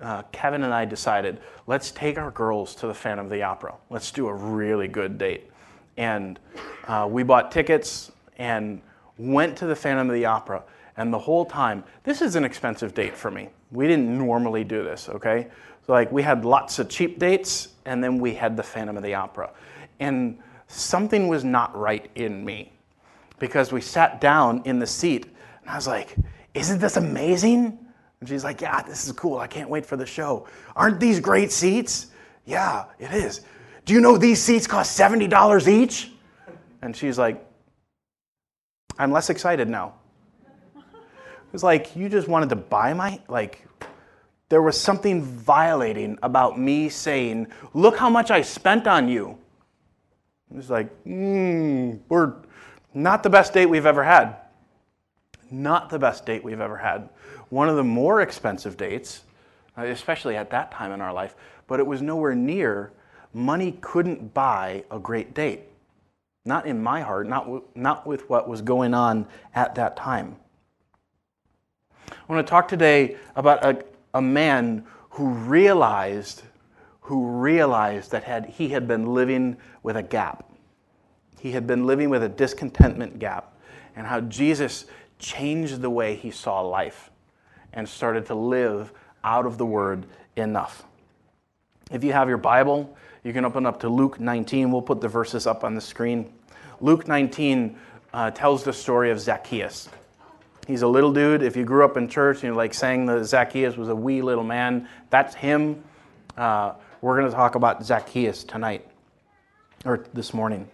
uh, 0.03 0.25
Kevin 0.31 0.63
and 0.63 0.75
I 0.75 0.85
decided 0.85 1.41
let's 1.67 1.91
take 1.91 2.19
our 2.19 2.31
girls 2.33 2.75
to 2.77 2.87
the 2.87 2.93
Phantom 2.93 3.25
of 3.25 3.33
the 3.33 3.43
Opera. 3.43 3.75
Let's 3.89 4.11
do 4.11 4.29
a 4.29 4.35
really 4.35 4.87
good 4.87 5.17
date. 5.17 5.51
And 5.97 6.39
uh, 6.87 7.09
we 7.11 7.23
bought 7.23 7.51
tickets 7.51 8.13
and 8.37 8.83
went 9.17 9.57
to 9.59 9.67
the 9.67 9.77
Phantom 9.77 10.11
of 10.11 10.15
the 10.15 10.27
Opera. 10.27 10.65
And 10.99 11.11
the 11.11 11.19
whole 11.19 11.47
time, 11.47 11.83
this 12.03 12.21
is 12.21 12.37
an 12.37 12.45
expensive 12.45 12.93
date 12.93 13.17
for 13.17 13.31
me. 13.31 13.49
We 13.71 13.87
didn't 13.87 14.19
normally 14.19 14.65
do 14.65 14.85
this, 14.85 15.09
okay? 15.09 15.49
So, 15.87 15.93
like, 15.93 16.13
we 16.13 16.23
had 16.23 16.45
lots 16.45 16.79
of 16.79 16.91
cheap 16.91 17.19
dates, 17.19 17.69
and 17.87 18.05
then 18.05 18.19
we 18.19 18.35
had 18.35 18.55
the 18.55 18.63
Phantom 18.63 18.99
of 18.99 19.03
the 19.03 19.15
Opera. 19.15 19.51
And 19.99 20.39
something 20.75 21.29
was 21.29 21.45
not 21.45 21.77
right 21.77 22.11
in 22.15 22.45
me 22.45 22.73
because 23.39 23.73
we 23.73 23.81
sat 23.81 24.21
down 24.21 24.63
in 24.65 24.79
the 24.79 24.87
seat, 24.87 25.27
and 25.63 25.71
I 25.71 25.77
was 25.77 25.87
like, 25.87 26.17
Isn't 26.55 26.81
this 26.81 26.97
amazing? 26.97 27.79
And 28.21 28.29
she's 28.29 28.45
like, 28.45 28.61
Yeah, 28.61 28.83
this 28.83 29.07
is 29.07 29.13
cool. 29.13 29.39
I 29.39 29.47
can't 29.47 29.69
wait 29.69 29.87
for 29.87 29.97
the 29.97 30.07
show. 30.07 30.47
Aren't 30.77 31.01
these 31.01 31.21
great 31.21 31.53
seats? 31.53 32.09
Yeah, 32.45 32.85
it 32.99 33.13
is. 33.13 33.43
Do 33.85 33.95
you 33.95 34.01
know 34.01 34.17
these 34.17 34.41
seats 34.41 34.67
cost 34.67 34.99
$70 34.99 35.69
each? 35.69 36.13
And 36.83 36.97
she's 36.97 37.19
like, 37.19 37.45
I'm 38.99 39.13
less 39.13 39.31
excited 39.31 39.69
now. 39.69 39.95
It 40.77 41.53
was 41.53 41.63
like, 41.63 41.95
you 41.95 42.09
just 42.09 42.29
wanted 42.29 42.49
to 42.51 42.57
buy 42.57 42.93
my, 42.95 43.21
like, 43.29 43.67
there 44.49 44.63
was 44.63 44.79
something 44.81 45.23
violating 45.23 46.19
about 46.23 46.59
me 46.59 46.89
saying, 46.89 47.49
Look 47.73 47.97
how 47.97 48.11
much 48.11 48.31
I 48.31 48.43
spent 48.43 48.87
on 48.87 49.09
you. 49.09 49.39
It 50.51 50.57
was 50.57 50.71
like, 50.71 50.91
hmm, 51.03 51.95
we're 52.09 52.35
not 52.93 53.23
the 53.23 53.31
best 53.31 53.53
date 53.53 53.67
we've 53.67 53.87
ever 53.87 54.05
had. 54.05 54.37
Not 55.51 55.91
the 55.91 55.99
best 55.99 56.27
date 56.27 56.45
we've 56.45 56.61
ever 56.61 56.77
had. 56.77 57.09
One 57.49 57.69
of 57.69 57.77
the 57.77 57.85
more 57.85 58.21
expensive 58.21 58.77
dates, 58.77 59.25
uh, 59.77 59.83
especially 59.85 60.37
at 60.37 60.51
that 60.51 60.71
time 60.71 60.93
in 60.93 61.01
our 61.01 61.13
life, 61.13 61.35
but 61.67 61.81
it 61.81 61.87
was 61.87 62.03
nowhere 62.03 62.35
near. 62.35 62.93
Money 63.33 63.79
couldn't 63.81 64.33
buy 64.33 64.85
a 64.91 64.99
great 64.99 65.35
date. 65.35 65.63
Not 66.45 66.67
in 66.67 66.83
my 66.83 67.01
heart, 67.01 67.27
not, 67.27 67.77
not 67.77 68.07
with 68.07 68.29
what 68.29 68.49
was 68.49 68.63
going 68.63 68.95
on 68.95 69.27
at 69.55 69.75
that 69.77 69.97
time. 69.97 70.37
I 72.11 72.33
want 72.33 72.47
to 72.47 72.51
talk 72.51 72.69
today 72.69 73.17
about 73.35 73.65
a, 73.65 73.83
a 74.13 74.23
man 74.23 74.85
who 75.11 75.29
realized 75.29 76.43
who 77.05 77.27
realized 77.27 78.11
that 78.13 78.25
had, 78.25 78.47
he 78.47 78.71
had 78.71 78.89
been 78.89 79.15
living 79.15 79.57
with 79.83 79.97
a 79.97 80.03
gap. 80.03 80.51
He 81.39 81.53
had 81.53 81.67
been 81.67 81.87
living 81.87 82.09
with 82.09 82.23
a 82.23 82.29
discontentment 82.29 83.19
gap, 83.19 83.59
and 83.95 84.07
how 84.07 84.21
Jesus 84.23 84.87
changed 85.19 85.83
the 85.83 85.91
way 85.91 86.17
he 86.17 86.31
saw 86.31 86.63
life 86.63 87.11
and 87.75 87.87
started 87.87 88.27
to 88.27 88.35
live 88.35 88.91
out 89.23 89.45
of 89.45 89.59
the 89.59 89.67
word 89.67 90.07
enough. 90.37 90.85
If 91.91 92.03
you 92.03 92.13
have 92.13 92.29
your 92.29 92.39
Bible, 92.39 92.97
you 93.23 93.35
can 93.35 93.45
open 93.45 93.67
up 93.67 93.81
to 93.81 93.89
Luke 93.91 94.19
19. 94.19 94.73
We'll 94.73 94.81
put 94.81 95.03
the 95.03 95.09
verses 95.09 95.47
up 95.47 95.63
on 95.63 95.75
the 95.75 95.81
screen. 95.83 96.33
Luke 96.81 97.07
19 97.07 97.77
uh, 98.15 98.31
tells 98.31 98.65
the 98.65 98.73
story 98.73 99.11
of 99.11 99.21
Zacchaeus. 99.21 99.91
He's 100.67 100.81
a 100.81 100.89
little 100.89 101.13
dude. 101.13 101.43
If 101.43 101.55
you 101.55 101.65
grew 101.65 101.85
up 101.85 101.99
in 101.99 102.09
church 102.09 102.37
and 102.37 102.45
you 102.45 102.55
like 102.55 102.73
saying 102.73 103.05
that 103.07 103.25
Zacchaeus 103.25 103.77
was 103.77 103.91
a 103.91 103.95
wee 103.95 104.23
little 104.23 104.45
man, 104.45 104.89
that's 105.11 105.35
him. 105.35 105.85
Uh, 106.39 106.73
we're 107.05 107.19
going 107.19 107.31
to 107.31 107.37
talk 107.37 107.55
about 107.55 107.85
Zacchaeus 107.85 108.45
tonight 108.45 108.89
or 109.85 110.07
this 110.15 110.33
morning. 110.33 110.67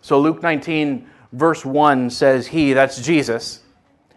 So 0.00 0.18
Luke 0.18 0.42
19, 0.42 1.08
verse 1.30 1.64
1 1.64 2.10
says, 2.10 2.48
He, 2.48 2.72
that's 2.72 3.00
Jesus, 3.00 3.60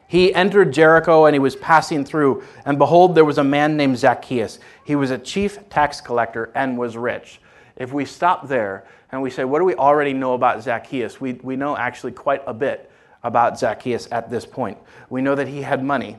he 0.07 0.33
entered 0.33 0.73
Jericho 0.73 1.25
and 1.25 1.35
he 1.35 1.39
was 1.39 1.55
passing 1.55 2.03
through. 2.03 2.43
And 2.65 2.79
behold, 2.79 3.13
there 3.13 3.25
was 3.25 3.37
a 3.37 3.43
man 3.43 3.77
named 3.77 3.99
Zacchaeus. 3.99 4.57
He 4.83 4.95
was 4.95 5.11
a 5.11 5.19
chief 5.19 5.59
tax 5.69 6.01
collector 6.01 6.51
and 6.55 6.79
was 6.79 6.97
rich. 6.97 7.39
If 7.75 7.93
we 7.93 8.05
stop 8.05 8.47
there 8.47 8.87
and 9.11 9.21
we 9.21 9.29
say, 9.29 9.45
What 9.45 9.59
do 9.59 9.65
we 9.65 9.75
already 9.75 10.13
know 10.13 10.33
about 10.33 10.63
Zacchaeus? 10.63 11.21
We, 11.21 11.33
we 11.33 11.55
know 11.55 11.77
actually 11.77 12.13
quite 12.13 12.41
a 12.47 12.55
bit 12.55 12.89
about 13.21 13.59
Zacchaeus 13.59 14.07
at 14.11 14.31
this 14.31 14.47
point. 14.47 14.79
We 15.11 15.21
know 15.21 15.35
that 15.35 15.47
he 15.47 15.61
had 15.61 15.83
money. 15.83 16.17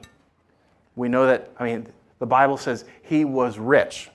We 0.94 1.08
know 1.08 1.26
that, 1.26 1.50
I 1.58 1.64
mean, 1.64 1.88
the 2.18 2.26
Bible 2.26 2.56
says 2.56 2.84
he 3.02 3.24
was 3.24 3.58
rich. 3.58 4.10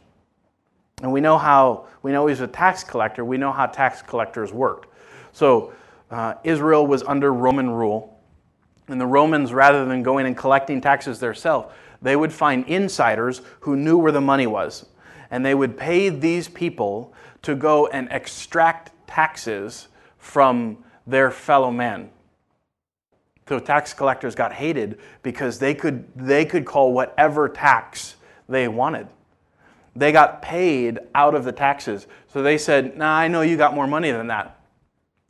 And 1.01 1.12
we 1.12 1.22
know 1.22 1.38
how, 1.38 1.88
we 2.03 2.12
know 2.12 2.27
he's 2.27 2.41
a 2.41 2.48
tax 2.48 2.84
collector. 2.84 3.25
We 3.25 3.38
know 3.38 3.51
how 3.51 3.65
tax 3.65 4.01
collectors 4.01 4.53
worked. 4.53 4.88
So 5.31 5.74
uh, 6.10 6.36
Israel 6.43 6.86
was 6.86 7.03
under 7.03 7.34
Roman 7.34 7.70
rule. 7.70 8.20
And 8.88 9.00
the 9.00 9.08
Romans, 9.08 9.53
rather 9.53 9.86
than 9.86 10.03
going 10.03 10.25
and 10.25 10.36
collecting 10.36 10.81
taxes 10.81 11.20
themselves, 11.20 11.74
they 12.01 12.15
would 12.15 12.34
find 12.34 12.67
insiders 12.67 13.41
who 13.62 13.75
knew 13.75 13.98
where 13.98 14.12
the 14.12 14.22
money 14.22 14.48
was. 14.48 14.86
And 15.29 15.46
they 15.46 15.55
would 15.55 15.77
pay 15.77 16.10
these 16.10 16.48
people 16.48 17.13
to 17.43 17.55
go 17.55 17.88
and 17.88 18.08
extract 18.12 18.91
taxes 19.08 19.88
from 20.17 20.84
their 21.08 21.31
fellow 21.31 21.72
man. 21.72 22.10
So 23.48 23.60
tax 23.60 23.93
collectors 23.93 24.36
got 24.36 24.53
hated 24.53 25.00
because 25.24 25.60
they 25.60 25.74
could, 25.74 26.05
they 26.15 26.45
could 26.45 26.65
call 26.65 26.93
whatever 26.93 27.50
tax 27.50 28.15
they 28.48 28.67
wanted. 28.67 29.07
They 29.95 30.12
got 30.12 30.41
paid 30.41 31.00
out 31.13 31.36
of 31.36 31.43
the 31.43 31.51
taxes. 31.51 32.07
So 32.27 32.41
they 32.41 32.57
said, 32.57 32.98
Nah, 32.98 33.13
I 33.13 33.27
know 33.27 33.41
you 33.41 33.57
got 33.57 33.75
more 33.75 33.88
money 33.88 34.12
than 34.12 34.27
that. 34.27 34.60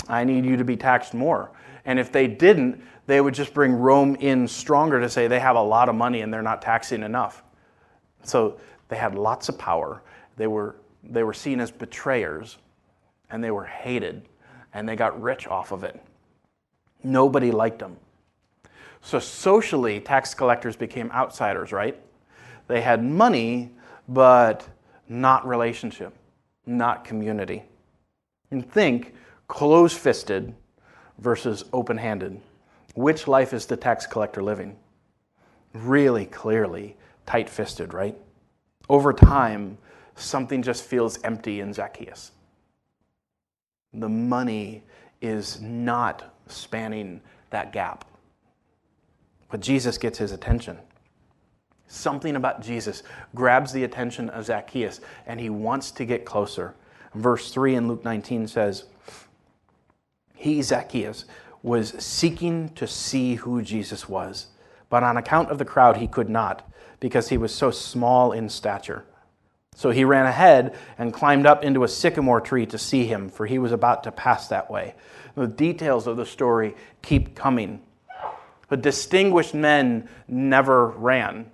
I 0.07 0.23
need 0.23 0.45
you 0.45 0.57
to 0.57 0.63
be 0.63 0.77
taxed 0.77 1.13
more. 1.13 1.51
And 1.85 1.97
if 1.99 2.11
they 2.11 2.27
didn't, 2.27 2.83
they 3.07 3.21
would 3.21 3.33
just 3.33 3.53
bring 3.53 3.73
Rome 3.73 4.15
in 4.15 4.47
stronger 4.47 4.99
to 4.99 5.09
say 5.09 5.27
they 5.27 5.39
have 5.39 5.55
a 5.55 5.61
lot 5.61 5.89
of 5.89 5.95
money 5.95 6.21
and 6.21 6.31
they're 6.31 6.41
not 6.41 6.61
taxing 6.61 7.03
enough. 7.03 7.43
So 8.23 8.59
they 8.87 8.97
had 8.97 9.15
lots 9.15 9.49
of 9.49 9.57
power. 9.57 10.03
They 10.37 10.47
were, 10.47 10.75
they 11.03 11.23
were 11.23 11.33
seen 11.33 11.59
as 11.59 11.71
betrayers 11.71 12.57
and 13.31 13.43
they 13.43 13.51
were 13.51 13.65
hated 13.65 14.27
and 14.73 14.87
they 14.87 14.95
got 14.95 15.19
rich 15.21 15.47
off 15.47 15.71
of 15.71 15.83
it. 15.83 15.99
Nobody 17.03 17.51
liked 17.51 17.79
them. 17.79 17.97
So 19.01 19.19
socially, 19.19 19.99
tax 19.99 20.33
collectors 20.33 20.75
became 20.75 21.11
outsiders, 21.11 21.71
right? 21.71 21.99
They 22.67 22.81
had 22.81 23.03
money, 23.03 23.71
but 24.07 24.67
not 25.09 25.47
relationship, 25.47 26.13
not 26.65 27.03
community. 27.03 27.63
And 28.51 28.69
think 28.69 29.15
close 29.47 29.93
fisted 29.93 30.53
versus 31.17 31.65
open 31.73 31.97
handed. 31.97 32.39
Which 32.93 33.27
life 33.27 33.53
is 33.53 33.65
the 33.65 33.77
tax 33.77 34.05
collector 34.05 34.43
living? 34.43 34.77
Really 35.73 36.25
clearly 36.25 36.97
tight 37.25 37.49
fisted, 37.49 37.93
right? 37.93 38.17
Over 38.89 39.13
time, 39.13 39.77
something 40.15 40.61
just 40.61 40.83
feels 40.83 41.21
empty 41.23 41.61
in 41.61 41.73
Zacchaeus. 41.73 42.31
The 43.93 44.09
money 44.09 44.83
is 45.21 45.61
not 45.61 46.33
spanning 46.51 47.21
that 47.49 47.73
gap. 47.73 48.05
But 49.49 49.59
Jesus 49.59 49.97
gets 49.97 50.17
his 50.17 50.31
attention. 50.31 50.77
Something 51.87 52.37
about 52.37 52.61
Jesus 52.61 53.03
grabs 53.35 53.73
the 53.73 53.83
attention 53.83 54.29
of 54.29 54.45
Zacchaeus, 54.45 55.01
and 55.25 55.39
he 55.39 55.49
wants 55.49 55.91
to 55.91 56.05
get 56.05 56.23
closer. 56.23 56.73
Verse 57.13 57.51
3 57.51 57.75
in 57.75 57.87
Luke 57.89 58.05
19 58.05 58.47
says, 58.47 58.85
He, 60.33 60.61
Zacchaeus, 60.61 61.25
was 61.63 61.89
seeking 62.01 62.69
to 62.69 62.87
see 62.87 63.35
who 63.35 63.61
Jesus 63.61 64.07
was, 64.07 64.47
but 64.89 65.03
on 65.03 65.17
account 65.17 65.49
of 65.49 65.57
the 65.57 65.65
crowd, 65.65 65.97
he 65.97 66.07
could 66.07 66.29
not, 66.29 66.71
because 67.01 67.29
he 67.29 67.37
was 67.37 67.53
so 67.53 67.71
small 67.71 68.31
in 68.31 68.47
stature. 68.47 69.03
So 69.75 69.89
he 69.89 70.03
ran 70.03 70.25
ahead 70.25 70.77
and 70.97 71.13
climbed 71.13 71.45
up 71.45 71.63
into 71.63 71.83
a 71.83 71.87
sycamore 71.87 72.41
tree 72.41 72.65
to 72.67 72.77
see 72.77 73.05
him, 73.05 73.29
for 73.29 73.45
he 73.45 73.57
was 73.57 73.71
about 73.71 74.03
to 74.03 74.11
pass 74.11 74.47
that 74.49 74.69
way. 74.69 74.95
The 75.35 75.47
details 75.47 76.07
of 76.07 76.17
the 76.17 76.25
story 76.25 76.75
keep 77.01 77.35
coming. 77.35 77.81
But 78.67 78.81
distinguished 78.81 79.53
men 79.53 80.07
never 80.27 80.87
ran. 80.87 81.49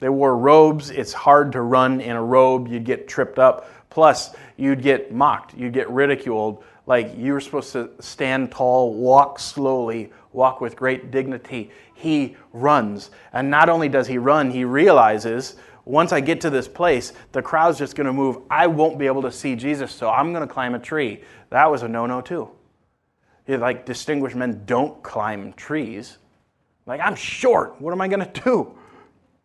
They 0.00 0.08
wore 0.08 0.36
robes. 0.36 0.90
It's 0.90 1.12
hard 1.12 1.52
to 1.52 1.60
run 1.60 2.00
in 2.00 2.16
a 2.16 2.22
robe. 2.22 2.68
You'd 2.68 2.84
get 2.84 3.08
tripped 3.08 3.38
up. 3.38 3.70
Plus, 3.90 4.34
you'd 4.56 4.82
get 4.82 5.12
mocked. 5.12 5.54
You'd 5.54 5.72
get 5.72 5.88
ridiculed. 5.90 6.64
Like 6.86 7.16
you 7.16 7.32
were 7.32 7.40
supposed 7.40 7.72
to 7.72 7.90
stand 8.00 8.52
tall, 8.52 8.94
walk 8.94 9.38
slowly, 9.38 10.12
walk 10.32 10.60
with 10.60 10.76
great 10.76 11.10
dignity. 11.10 11.70
He 11.94 12.36
runs. 12.52 13.10
And 13.32 13.50
not 13.50 13.68
only 13.68 13.88
does 13.88 14.06
he 14.06 14.18
run, 14.18 14.50
he 14.50 14.64
realizes 14.64 15.56
once 15.84 16.12
I 16.12 16.20
get 16.20 16.40
to 16.42 16.50
this 16.50 16.66
place, 16.66 17.12
the 17.32 17.42
crowd's 17.42 17.78
just 17.78 17.94
going 17.94 18.06
to 18.06 18.12
move. 18.12 18.38
I 18.50 18.66
won't 18.66 18.98
be 18.98 19.06
able 19.06 19.22
to 19.22 19.32
see 19.32 19.54
Jesus, 19.54 19.92
so 19.92 20.08
I'm 20.08 20.32
going 20.32 20.46
to 20.46 20.52
climb 20.52 20.74
a 20.74 20.78
tree. 20.78 21.22
That 21.50 21.70
was 21.70 21.82
a 21.82 21.88
no 21.88 22.06
no, 22.06 22.20
too. 22.20 22.50
You're 23.46 23.58
like 23.58 23.84
distinguished 23.84 24.36
men 24.36 24.62
don't 24.64 25.02
climb 25.02 25.52
trees. 25.52 26.18
Like, 26.86 27.00
I'm 27.00 27.14
short. 27.14 27.80
What 27.80 27.92
am 27.92 28.00
I 28.00 28.08
going 28.08 28.26
to 28.26 28.40
do? 28.40 28.78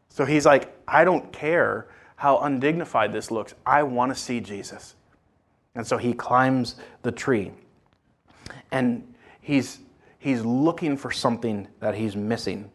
So 0.10 0.25
he's 0.25 0.46
like, 0.46 0.74
I 0.88 1.03
don't 1.03 1.31
care 1.31 1.88
how 2.15 2.39
undignified 2.39 3.13
this 3.13 3.31
looks. 3.31 3.53
I 3.65 3.84
want 3.84 4.13
to 4.13 4.19
see 4.19 4.39
Jesus. 4.39 4.96
And 5.75 5.86
so 5.86 5.98
he 5.98 6.13
climbs 6.13 6.75
the 7.01 7.12
tree. 7.12 7.51
And 8.72 9.13
he's, 9.41 9.79
he's 10.17 10.43
looking 10.43 10.98
for 10.98 11.12
something 11.12 11.67
that 11.79 11.96
he's 11.96 12.15
missing. 12.15 12.72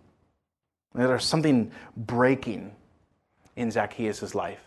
There's 0.94 1.24
something 1.24 1.72
breaking 1.96 2.74
in 3.56 3.70
Zacchaeus' 3.70 4.34
life. 4.34 4.60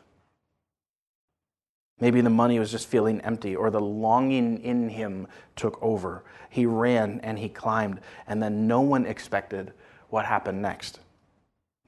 Maybe 1.99 2.21
the 2.21 2.29
money 2.29 2.59
was 2.59 2.71
just 2.71 2.87
feeling 2.87 3.21
empty, 3.21 3.55
or 3.55 3.71
the 3.71 3.81
longing 3.81 4.61
in 4.63 4.89
him 4.89 5.27
took 5.55 5.81
over. 5.81 6.23
He 6.49 6.65
ran 6.65 7.19
and 7.21 7.39
he 7.39 7.49
climbed, 7.49 8.01
and 8.27 8.41
then 8.41 8.67
no 8.67 8.81
one 8.81 9.05
expected 9.05 9.73
what 10.09 10.25
happened 10.25 10.61
next. 10.61 10.99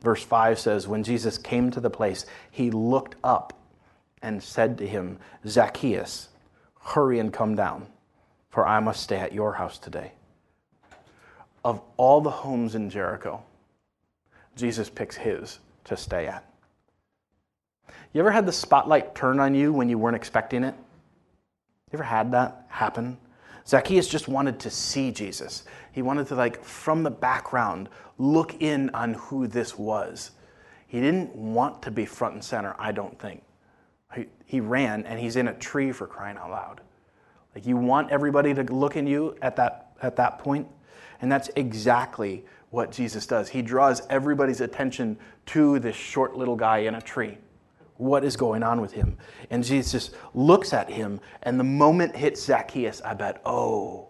Verse 0.02 0.24
5 0.24 0.58
says, 0.58 0.88
When 0.88 1.04
Jesus 1.04 1.38
came 1.38 1.70
to 1.72 1.80
the 1.80 1.90
place, 1.90 2.26
he 2.50 2.72
looked 2.72 3.16
up 3.24 3.54
and 4.22 4.42
said 4.42 4.78
to 4.80 4.88
him, 4.88 5.20
Zacchaeus, 5.46 6.30
hurry 6.82 7.20
and 7.20 7.32
come 7.32 7.56
down, 7.56 7.88
for 8.50 8.68
I 8.68 8.80
must 8.80 9.04
stay 9.04 9.18
at 9.18 9.34
your 9.34 9.54
house 9.54 9.78
today. 9.78 10.14
Of 11.64 11.82
all 11.98 12.22
the 12.22 12.30
homes 12.32 12.74
in 12.74 12.90
Jericho, 12.90 13.44
Jesus 14.56 14.90
picks 14.90 15.18
his 15.18 15.60
to 15.84 15.96
stay 15.96 16.28
at. 16.28 16.49
You 18.14 18.22
ever 18.22 18.32
had 18.32 18.46
the 18.46 18.52
spotlight 18.52 19.14
turn 19.14 19.40
on 19.40 19.54
you 19.54 19.72
when 19.72 19.90
you 19.90 19.98
weren't 19.98 20.16
expecting 20.16 20.64
it? 20.64 20.76
You 21.92 21.98
ever 21.98 22.04
had 22.04 22.32
that 22.32 22.66
happen? 22.70 23.18
Zacchaeus 23.68 24.08
just 24.08 24.28
wanted 24.28 24.60
to 24.62 24.70
see 24.72 25.12
Jesus. 25.12 25.64
He 25.92 26.02
wanted 26.02 26.28
to, 26.28 26.36
like, 26.36 26.64
from 26.64 27.04
the 27.04 27.12
background, 27.12 27.90
look 28.18 28.62
in 28.62 28.90
on 28.92 29.14
who 29.14 29.46
this 29.46 29.78
was. 29.78 30.32
He 30.88 31.00
didn't 31.00 31.36
want 31.36 31.84
to 31.84 31.92
be 31.92 32.06
front 32.06 32.34
and 32.34 32.44
center, 32.44 32.76
I 32.80 32.92
don't 32.92 33.18
think. 33.20 33.44
He, 34.16 34.26
he 34.46 34.60
ran 34.60 35.06
and 35.06 35.20
he's 35.20 35.36
in 35.36 35.50
a 35.50 35.54
tree 35.54 35.92
for 35.92 36.08
crying 36.08 36.38
out 36.38 36.50
loud. 36.50 36.82
Like, 37.54 37.68
you 37.68 37.78
want 37.78 38.10
everybody 38.10 38.56
to 38.56 38.64
look 38.64 38.96
in 38.96 39.06
you 39.06 39.36
at 39.44 39.56
that, 39.58 39.92
at 40.02 40.16
that 40.16 40.40
point? 40.40 40.68
And 41.22 41.32
that's 41.32 41.50
exactly 41.56 42.44
what 42.72 42.92
Jesus 42.92 43.28
does. 43.28 43.50
He 43.50 43.62
draws 43.62 44.02
everybody's 44.10 44.62
attention 44.62 45.18
to 45.48 45.78
this 45.80 45.96
short 45.96 46.36
little 46.36 46.56
guy 46.56 46.80
in 46.80 46.96
a 46.96 47.02
tree 47.02 47.38
what 48.00 48.24
is 48.24 48.38
going 48.38 48.64
on 48.64 48.80
with 48.80 48.94
him. 48.94 49.18
And 49.50 49.62
Jesus 49.62 50.12
looks 50.34 50.72
at 50.72 50.90
him, 50.90 51.20
and 51.44 51.60
the 51.60 51.66
moment 51.66 52.16
hits 52.16 52.42
Zacchaeus, 52.42 53.02
I 53.02 53.14
bet, 53.14 53.42
oh, 53.46 54.08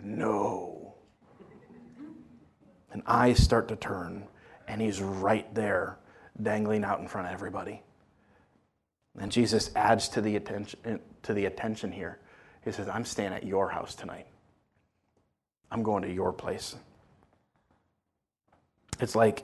no. 0.00 0.94
And 2.92 3.02
eyes 3.06 3.42
start 3.42 3.66
to 3.68 3.76
turn, 3.76 4.28
and 4.68 4.80
he's 4.80 5.02
right 5.02 5.52
there, 5.52 5.98
dangling 6.40 6.84
out 6.84 7.00
in 7.00 7.08
front 7.08 7.26
of 7.26 7.32
everybody. 7.32 7.82
And 9.18 9.32
Jesus 9.32 9.72
adds 9.74 10.08
to 10.10 10.20
the 10.20 10.36
attention, 10.36 11.00
to 11.24 11.34
the 11.34 11.46
attention 11.46 11.90
here. 11.90 12.20
He 12.64 12.70
says, 12.70 12.88
I'm 12.88 13.04
staying 13.04 13.32
at 13.32 13.44
your 13.44 13.68
house 13.68 13.96
tonight. 13.96 14.28
I'm 15.72 15.82
going 15.82 16.04
to 16.04 16.12
your 16.12 16.32
place. 16.32 16.76
It's 19.00 19.16
like 19.16 19.42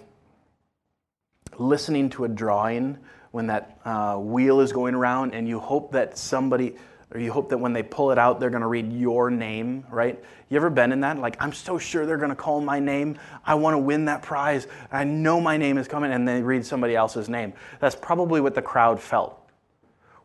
listening 1.59 2.11
to 2.11 2.25
a 2.25 2.28
drawing 2.28 2.99
when 3.35 3.49
that 3.49 3.79
uh, 3.85 4.17
wheel 4.17 4.61
is 4.61 4.73
going 4.73 4.95
around 4.95 5.35
and 5.35 5.49
you 5.49 5.59
hope 5.59 5.91
that 5.91 6.17
somebody 6.17 6.76
or 7.12 7.21
you 7.21 7.33
hope 7.33 7.49
that 7.49 7.59
when 7.59 7.73
they 7.73 7.83
pull 7.83 8.12
it 8.12 8.19
out 8.19 8.38
they're 8.38 8.49
going 8.49 8.62
to 8.62 8.69
read 8.69 8.93
your 8.93 9.29
name 9.29 9.85
right? 9.91 10.23
You 10.49 10.57
ever 10.57 10.71
been 10.71 10.93
in 10.93 11.00
that? 11.00 11.19
Like 11.19 11.37
i'm 11.41 11.53
so 11.53 11.76
sure 11.76 12.07
they're 12.07 12.17
going 12.17 12.31
to 12.31 12.37
call 12.37 12.61
my 12.61 12.79
name. 12.79 13.19
I 13.45 13.57
want 13.57 13.75
to 13.75 13.79
win 13.79 14.05
that 14.05 14.23
prize. 14.23 14.69
I 14.93 15.03
know 15.03 15.41
my 15.41 15.57
name 15.57 15.79
is 15.79 15.88
coming 15.88 16.12
and 16.12 16.26
they 16.29 16.43
read 16.43 16.64
somebody 16.64 16.95
else's 16.95 17.29
name. 17.29 17.53
That's 17.81 17.97
probably 17.97 18.41
what 18.41 18.55
the 18.55 18.62
crowd 18.62 19.01
felt. 19.01 19.40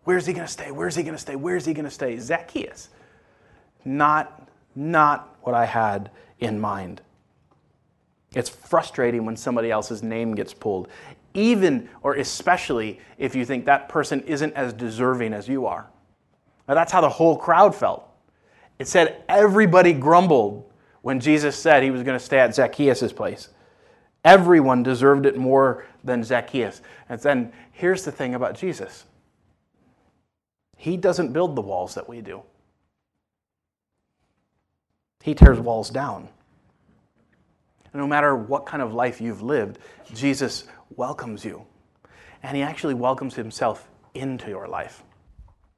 Where's 0.04 0.28
he 0.28 0.34
going 0.34 0.46
to 0.46 0.52
stay? 0.52 0.70
Where's 0.70 0.96
he 0.96 1.02
going 1.02 1.16
to 1.16 1.22
stay? 1.22 1.36
Where's 1.36 1.66
he 1.66 1.74
going 1.74 1.86
to 1.86 1.92
stay? 1.92 2.18
Zacchaeus. 2.20 2.90
Not 3.84 4.48
not 4.76 5.36
what 5.42 5.56
i 5.56 5.66
had 5.66 6.12
in 6.40 6.60
mind. 6.60 7.02
It's 8.36 8.50
frustrating 8.50 9.26
when 9.26 9.36
somebody 9.36 9.72
else's 9.72 10.04
name 10.04 10.36
gets 10.36 10.54
pulled 10.54 10.90
even 11.34 11.90
or 12.02 12.16
especially 12.16 13.00
if 13.18 13.36
you 13.36 13.46
think 13.46 13.66
that 13.66 13.90
person 13.90 14.22
isn't 14.22 14.54
as 14.54 14.74
deserving 14.74 15.34
as 15.34 15.48
you 15.48 15.66
are. 15.66 15.88
Now, 16.68 16.76
that's 16.76 16.92
how 16.92 17.02
the 17.02 17.10
whole 17.10 17.36
crowd 17.36 17.76
felt. 17.76 18.08
It 18.78 18.88
said 18.88 19.24
everybody 19.28 19.92
grumbled 19.94 20.72
when 21.02 21.20
Jesus 21.20 21.58
said 21.58 21.84
he 21.84 21.92
was 21.92 22.04
going 22.04 22.18
to 22.18 22.24
stay 22.24 22.40
at 22.40 22.56
Zacchaeus' 22.56 23.12
place. 23.12 23.50
Everyone 24.24 24.84
deserved 24.84 25.26
it 25.26 25.38
more 25.38 25.86
than 26.04 26.24
Zacchaeus. 26.24 26.82
And 27.08 27.20
then 27.22 27.54
here's 27.72 28.04
the 28.04 28.12
thing 28.12 28.36
about 28.36 28.58
Jesus 28.58 29.06
He 30.78 30.98
doesn't 30.98 31.34
build 31.34 31.56
the 31.56 31.62
walls 31.62 31.96
that 31.96 32.08
we 32.08 32.22
do, 32.22 32.44
He 35.22 35.34
tears 35.34 35.60
walls 35.60 35.90
down. 35.90 36.30
no 37.94 38.08
matter 38.08 38.36
what 38.36 38.66
kind 38.66 38.84
of 38.84 38.94
life 38.94 39.20
you've 39.20 39.42
lived, 39.42 39.80
Jesus 40.14 40.68
welcomes 40.96 41.46
you. 41.46 41.66
And 42.44 42.56
he 42.56 42.64
actually 42.64 42.94
welcomes 42.94 43.36
himself 43.36 43.90
into 44.14 44.50
your 44.50 44.68
life. 44.68 45.04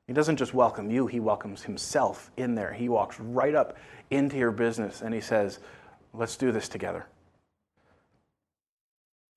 He 0.08 0.14
doesn't 0.14 0.38
just 0.38 0.54
welcome 0.54 0.92
you, 0.92 1.08
he 1.08 1.20
welcomes 1.20 1.64
himself 1.64 2.32
in 2.38 2.56
there. 2.56 2.74
He 2.74 2.90
walks 2.90 3.20
right 3.20 3.56
up 3.56 3.78
into 4.10 4.38
your 4.38 4.52
business 4.52 5.02
and 5.02 5.14
he 5.14 5.22
says, 5.22 5.60
Let's 6.14 6.36
do 6.36 6.52
this 6.52 6.68
together. 6.68 7.08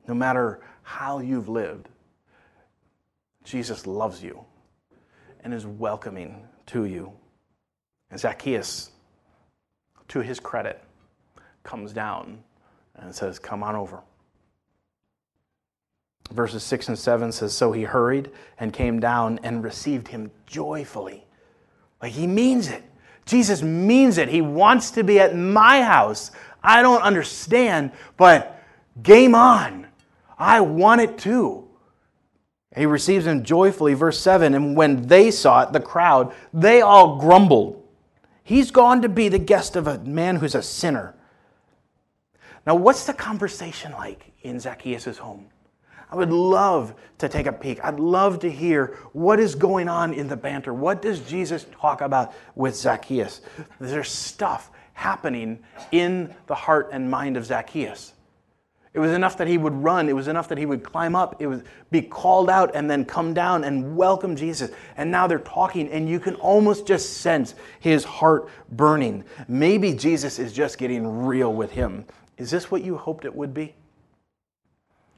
No 0.09 0.15
matter 0.15 0.61
how 0.83 1.21
you've 1.21 1.49
lived, 1.49 1.89
Jesus 3.45 3.87
loves 3.87 4.23
you 4.23 4.45
and 5.45 5.55
is 5.55 5.67
welcoming 5.67 6.49
to 6.67 6.87
you. 6.87 7.13
And 8.11 8.19
Zacchaeus, 8.19 8.91
to 10.09 10.21
his 10.21 10.41
credit, 10.41 10.83
comes 11.63 11.93
down 11.93 12.43
and 12.97 13.15
says, 13.15 13.39
Come 13.39 13.63
on 13.63 13.77
over. 13.77 14.03
Verses 16.35 16.65
6 16.65 16.89
and 16.89 16.99
7 16.99 17.31
says, 17.31 17.55
So 17.55 17.71
he 17.71 17.85
hurried 17.85 18.31
and 18.59 18.73
came 18.73 18.99
down 18.99 19.39
and 19.45 19.63
received 19.63 20.09
him 20.09 20.33
joyfully. 20.47 21.25
Like 22.03 22.13
he 22.13 22.27
means 22.27 22.69
it. 22.69 22.83
Jesus 23.25 23.63
means 23.63 24.19
it. 24.19 24.29
He 24.29 24.43
wants 24.43 24.91
to 24.93 25.05
be 25.05 25.21
at 25.21 25.37
my 25.37 25.83
house. 25.83 26.33
I 26.63 26.83
don't 26.83 27.03
understand, 27.03 27.93
but 28.17 28.61
game 29.03 29.35
on. 29.35 29.87
I 30.37 30.61
want 30.61 31.01
it 31.01 31.19
too. 31.19 31.69
He 32.77 32.85
receives 32.85 33.27
him 33.27 33.45
joyfully. 33.45 33.95
Verse 33.95 34.19
7 34.19 34.55
And 34.55 34.77
when 34.77 35.07
they 35.07 35.31
saw 35.31 35.63
it, 35.63 35.73
the 35.73 35.81
crowd, 35.81 36.35
they 36.53 36.81
all 36.81 37.19
grumbled. 37.19 37.81
He's 38.43 38.73
gone 38.73 39.03
to 39.03 39.09
be 39.09 39.29
the 39.29 39.39
guest 39.39 39.77
of 39.77 39.87
a 39.87 39.99
man 40.01 40.37
who's 40.37 40.57
a 40.57 40.63
sinner. 40.63 41.15
Now, 42.67 42.75
what's 42.75 43.07
the 43.07 43.15
conversation 43.15 43.93
like 43.93 44.33
in 44.43 44.59
Zacchaeus' 44.59 45.19
home? 45.19 45.47
I 46.11 46.17
would 46.17 46.31
love 46.31 46.95
to 47.19 47.29
take 47.29 47.47
a 47.47 47.53
peek. 47.53 47.85
I'd 47.85 47.99
love 47.99 48.39
to 48.41 48.51
hear 48.51 48.99
what 49.13 49.41
is 49.41 49.55
going 49.55 49.89
on 49.89 50.13
in 50.15 50.29
the 50.29 50.37
banter. 50.37 50.73
What 50.73 51.03
does 51.03 51.21
Jesus 51.21 51.67
talk 51.81 52.01
about 52.01 52.35
with 52.55 52.77
Zacchaeus? 52.77 53.41
There's 53.81 54.09
stuff 54.09 54.71
happening 54.93 55.59
in 55.93 56.35
the 56.47 56.55
heart 56.55 56.91
and 56.93 57.11
mind 57.11 57.37
of 57.37 57.45
Zacchaeus. 57.47 58.13
It 58.95 59.01
was 59.01 59.11
enough 59.11 59.37
that 59.39 59.49
he 59.49 59.59
would 59.59 59.75
run. 59.75 60.09
It 60.09 60.15
was 60.15 60.29
enough 60.29 60.47
that 60.49 60.57
he 60.57 60.67
would 60.67 60.85
climb 60.85 61.17
up. 61.17 61.43
It 61.43 61.49
would 61.49 61.65
be 61.91 62.01
called 62.01 62.49
out 62.49 62.77
and 62.77 62.89
then 62.89 63.05
come 63.05 63.35
down 63.35 63.65
and 63.65 63.97
welcome 63.97 64.37
Jesus. 64.37 64.71
And 64.97 65.11
now 65.11 65.27
they're 65.27 65.41
talking, 65.41 65.89
and 65.91 66.09
you 66.09 66.21
can 66.21 66.37
almost 66.37 66.87
just 66.87 67.15
sense 67.15 67.57
his 67.81 68.05
heart 68.05 68.49
burning. 68.71 69.25
Maybe 69.49 69.95
Jesus 69.95 70.39
is 70.39 70.53
just 70.53 70.79
getting 70.79 71.25
real 71.27 71.53
with 71.53 71.73
him. 71.73 72.05
Is 72.39 72.53
this 72.53 72.71
what 72.71 72.85
you 72.85 72.97
hoped 72.97 73.25
it 73.25 73.35
would 73.35 73.53
be? 73.53 73.75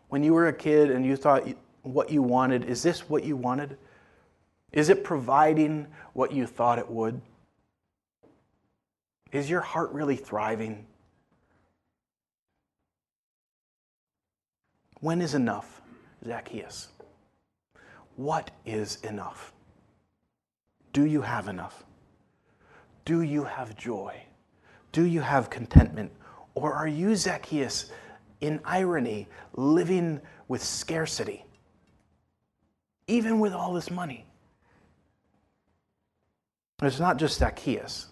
When 0.09 0.23
you 0.23 0.35
were 0.35 0.49
a 0.49 0.53
kid 0.53 0.91
and 0.91 1.05
you 1.05 1.17
thought 1.17 1.47
what 1.83 2.11
you 2.11 2.23
wanted, 2.23 2.65
is 2.65 2.83
this 2.83 3.09
what 3.09 3.25
you 3.25 3.37
wanted? 3.37 3.77
Is 4.73 4.89
it 4.89 5.05
providing 5.05 5.87
what 6.13 6.33
you 6.33 6.47
thought 6.47 6.79
it 6.79 6.91
would? 6.91 7.21
Is 9.33 9.51
your 9.51 9.61
heart 9.61 9.93
really 9.93 10.17
thriving? 10.17 10.87
When 15.01 15.21
is 15.21 15.35
enough, 15.35 15.83
Zacchaeus? 16.25 16.89
What 18.17 18.51
is 18.65 18.97
enough? 19.03 19.53
Do 20.93 21.05
you 21.05 21.21
have 21.21 21.49
enough? 21.49 21.85
Do 23.05 23.23
you 23.23 23.45
have 23.45 23.77
joy? 23.77 24.23
Do 24.93 25.05
you 25.05 25.21
have 25.21 25.51
contentment? 25.51 26.11
Or 26.55 26.73
are 26.73 26.89
you 26.89 27.15
Zacchaeus 27.15 27.91
in 28.41 28.61
irony, 28.65 29.29
living 29.55 30.21
with 30.49 30.63
scarcity, 30.63 31.45
even 33.07 33.41
with 33.41 33.53
all 33.53 33.73
this 33.73 33.91
money. 33.91 34.25
It's 36.83 37.01
not 37.01 37.17
just 37.17 37.39
Zacchaeus. 37.39 38.09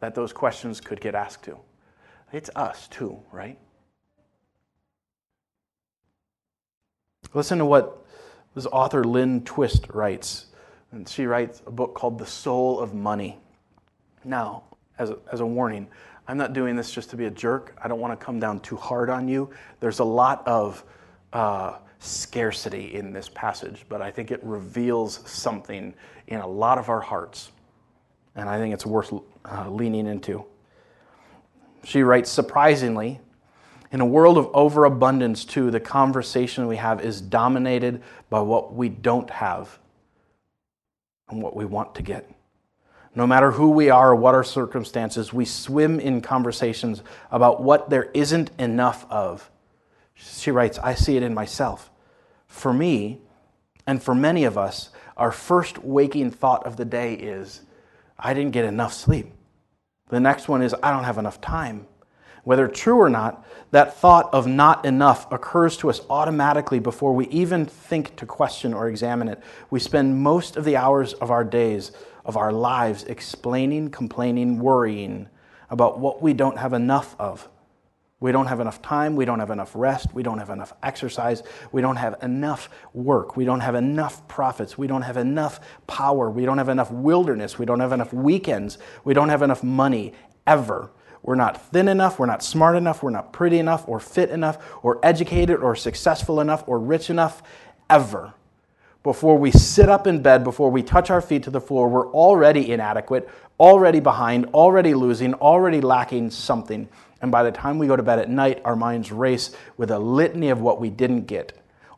that 0.00 0.14
those 0.14 0.32
questions 0.32 0.80
could 0.80 1.00
get 1.00 1.14
asked 1.14 1.44
to. 1.44 1.58
It's 2.32 2.50
us 2.54 2.88
too, 2.88 3.18
right? 3.32 3.58
Listen 7.34 7.58
to 7.58 7.64
what 7.64 8.04
this 8.54 8.66
author 8.66 9.04
Lynn 9.04 9.42
Twist 9.44 9.88
writes. 9.90 10.46
And 10.92 11.08
she 11.08 11.26
writes 11.26 11.62
a 11.66 11.70
book 11.70 11.94
called 11.94 12.18
The 12.18 12.26
Soul 12.26 12.80
of 12.80 12.94
Money. 12.94 13.38
Now, 14.24 14.64
as 14.98 15.10
a, 15.10 15.18
as 15.30 15.40
a 15.40 15.46
warning, 15.46 15.88
I'm 16.28 16.36
not 16.36 16.52
doing 16.52 16.76
this 16.76 16.92
just 16.92 17.08
to 17.10 17.16
be 17.16 17.24
a 17.24 17.30
jerk. 17.30 17.74
I 17.82 17.88
don't 17.88 18.00
want 18.00 18.18
to 18.18 18.24
come 18.24 18.38
down 18.38 18.60
too 18.60 18.76
hard 18.76 19.08
on 19.08 19.28
you. 19.28 19.48
There's 19.80 20.00
a 20.00 20.04
lot 20.04 20.46
of 20.46 20.84
uh, 21.32 21.78
scarcity 22.00 22.94
in 22.94 23.14
this 23.14 23.30
passage, 23.30 23.86
but 23.88 24.02
I 24.02 24.10
think 24.10 24.30
it 24.30 24.44
reveals 24.44 25.26
something 25.28 25.94
in 26.26 26.40
a 26.40 26.46
lot 26.46 26.76
of 26.76 26.90
our 26.90 27.00
hearts. 27.00 27.50
And 28.36 28.46
I 28.46 28.58
think 28.58 28.74
it's 28.74 28.84
worth 28.84 29.12
uh, 29.46 29.70
leaning 29.70 30.06
into. 30.06 30.44
She 31.82 32.02
writes 32.02 32.30
surprisingly, 32.30 33.20
in 33.90 34.02
a 34.02 34.06
world 34.06 34.36
of 34.36 34.50
overabundance, 34.52 35.46
too, 35.46 35.70
the 35.70 35.80
conversation 35.80 36.66
we 36.66 36.76
have 36.76 37.00
is 37.00 37.22
dominated 37.22 38.02
by 38.28 38.40
what 38.40 38.74
we 38.74 38.90
don't 38.90 39.30
have 39.30 39.78
and 41.30 41.42
what 41.42 41.56
we 41.56 41.64
want 41.64 41.94
to 41.94 42.02
get. 42.02 42.30
No 43.18 43.26
matter 43.26 43.50
who 43.50 43.70
we 43.70 43.90
are 43.90 44.12
or 44.12 44.14
what 44.14 44.36
our 44.36 44.44
circumstances, 44.44 45.32
we 45.32 45.44
swim 45.44 45.98
in 45.98 46.20
conversations 46.20 47.02
about 47.32 47.60
what 47.60 47.90
there 47.90 48.12
isn't 48.14 48.52
enough 48.60 49.10
of. 49.10 49.50
She 50.14 50.52
writes, 50.52 50.78
I 50.78 50.94
see 50.94 51.16
it 51.16 51.24
in 51.24 51.34
myself. 51.34 51.90
For 52.46 52.72
me, 52.72 53.18
and 53.88 54.00
for 54.00 54.14
many 54.14 54.44
of 54.44 54.56
us, 54.56 54.90
our 55.16 55.32
first 55.32 55.78
waking 55.78 56.30
thought 56.30 56.64
of 56.64 56.76
the 56.76 56.84
day 56.84 57.14
is, 57.14 57.62
I 58.16 58.34
didn't 58.34 58.52
get 58.52 58.64
enough 58.64 58.92
sleep. 58.92 59.32
The 60.10 60.20
next 60.20 60.46
one 60.46 60.62
is, 60.62 60.72
I 60.80 60.92
don't 60.92 61.02
have 61.02 61.18
enough 61.18 61.40
time. 61.40 61.88
Whether 62.44 62.68
true 62.68 62.98
or 62.98 63.10
not, 63.10 63.46
that 63.70 63.96
thought 63.96 64.32
of 64.32 64.46
not 64.46 64.84
enough 64.84 65.30
occurs 65.30 65.76
to 65.78 65.90
us 65.90 66.00
automatically 66.08 66.78
before 66.78 67.14
we 67.14 67.26
even 67.28 67.66
think 67.66 68.16
to 68.16 68.26
question 68.26 68.72
or 68.72 68.88
examine 68.88 69.28
it. 69.28 69.42
We 69.70 69.80
spend 69.80 70.22
most 70.22 70.56
of 70.56 70.64
the 70.64 70.76
hours 70.76 71.12
of 71.14 71.30
our 71.30 71.44
days, 71.44 71.92
of 72.24 72.36
our 72.36 72.52
lives, 72.52 73.04
explaining, 73.04 73.90
complaining, 73.90 74.58
worrying 74.58 75.28
about 75.70 75.98
what 75.98 76.22
we 76.22 76.32
don't 76.32 76.58
have 76.58 76.72
enough 76.72 77.14
of. 77.18 77.48
We 78.20 78.32
don't 78.32 78.46
have 78.46 78.58
enough 78.58 78.82
time. 78.82 79.14
We 79.14 79.24
don't 79.24 79.38
have 79.38 79.50
enough 79.50 79.70
rest. 79.74 80.12
We 80.12 80.24
don't 80.24 80.38
have 80.38 80.50
enough 80.50 80.72
exercise. 80.82 81.44
We 81.70 81.82
don't 81.82 81.96
have 81.96 82.16
enough 82.22 82.68
work. 82.92 83.36
We 83.36 83.44
don't 83.44 83.60
have 83.60 83.76
enough 83.76 84.26
profits. 84.26 84.76
We 84.76 84.88
don't 84.88 85.02
have 85.02 85.16
enough 85.16 85.60
power. 85.86 86.28
We 86.28 86.44
don't 86.44 86.58
have 86.58 86.68
enough 86.68 86.90
wilderness. 86.90 87.58
We 87.58 87.66
don't 87.66 87.78
have 87.78 87.92
enough 87.92 88.12
weekends. 88.12 88.78
We 89.04 89.14
don't 89.14 89.28
have 89.28 89.42
enough 89.42 89.62
money 89.62 90.14
ever. 90.48 90.90
We're 91.22 91.34
not 91.34 91.70
thin 91.70 91.88
enough. 91.88 92.18
We're 92.18 92.26
not 92.26 92.42
smart 92.42 92.76
enough. 92.76 93.02
We're 93.02 93.10
not 93.10 93.32
pretty 93.32 93.58
enough 93.58 93.88
or 93.88 94.00
fit 94.00 94.30
enough 94.30 94.58
or 94.82 94.98
educated 95.02 95.60
or 95.60 95.74
successful 95.74 96.40
enough 96.40 96.64
or 96.66 96.78
rich 96.78 97.10
enough 97.10 97.42
ever. 97.90 98.34
Before 99.02 99.38
we 99.38 99.50
sit 99.50 99.88
up 99.88 100.06
in 100.06 100.22
bed, 100.22 100.44
before 100.44 100.70
we 100.70 100.82
touch 100.82 101.10
our 101.10 101.20
feet 101.20 101.44
to 101.44 101.50
the 101.50 101.60
floor, 101.60 101.88
we're 101.88 102.10
already 102.12 102.70
inadequate, 102.70 103.28
already 103.58 104.00
behind, 104.00 104.46
already 104.46 104.92
losing, 104.92 105.34
already 105.34 105.80
lacking 105.80 106.30
something. 106.30 106.88
And 107.22 107.32
by 107.32 107.42
the 107.42 107.52
time 107.52 107.78
we 107.78 107.86
go 107.86 107.96
to 107.96 108.02
bed 108.02 108.18
at 108.18 108.28
night, 108.28 108.60
our 108.64 108.76
minds 108.76 109.10
race 109.10 109.54
with 109.76 109.90
a 109.90 109.98
litany 109.98 110.50
of 110.50 110.60
what 110.60 110.80
we 110.80 110.90
didn't 110.90 111.22
get 111.22 111.52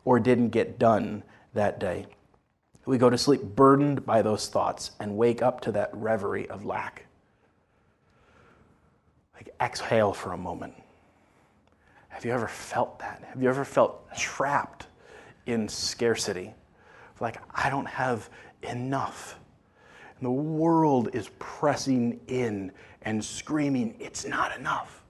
or 0.04 0.20
didn't 0.20 0.50
get 0.50 0.78
done 0.78 1.22
that 1.54 1.78
day. 1.78 2.06
We 2.86 2.98
go 2.98 3.10
to 3.10 3.18
sleep 3.18 3.42
burdened 3.42 4.04
by 4.06 4.22
those 4.22 4.48
thoughts 4.48 4.92
and 5.00 5.16
wake 5.16 5.42
up 5.42 5.60
to 5.62 5.72
that 5.72 5.90
reverie 5.92 6.48
of 6.48 6.64
lack. 6.64 7.06
Like, 9.40 9.54
exhale 9.60 10.12
for 10.12 10.34
a 10.34 10.36
moment. 10.36 10.74
Have 12.08 12.26
you 12.26 12.32
ever 12.32 12.48
felt 12.48 12.98
that? 12.98 13.24
Have 13.32 13.42
you 13.42 13.48
ever 13.48 13.64
felt 13.64 14.14
trapped 14.14 14.86
in 15.46 15.66
scarcity? 15.66 16.52
Like, 17.20 17.38
I 17.54 17.70
don't 17.70 17.86
have 17.86 18.28
enough. 18.62 19.38
And 20.18 20.26
the 20.26 20.30
world 20.30 21.08
is 21.14 21.30
pressing 21.38 22.20
in 22.28 22.72
and 23.02 23.24
screaming, 23.24 23.96
It's 23.98 24.26
not 24.26 24.58
enough. 24.58 25.02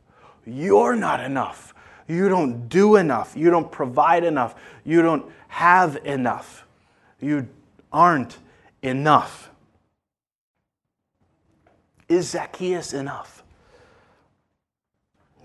You're 0.47 0.95
not 0.95 1.21
enough. 1.21 1.75
You 2.07 2.29
don't 2.29 2.69
do 2.69 2.97
enough. 2.97 3.37
You 3.37 3.51
don't 3.51 3.71
provide 3.71 4.23
enough. 4.23 4.55
You 4.85 5.03
don't 5.03 5.31
have 5.49 5.97
enough. 6.05 6.66
You 7.21 7.49
aren't 7.93 8.38
enough. 8.83 9.51
Is 12.09 12.31
Zacchaeus 12.31 12.93
enough? 12.93 13.43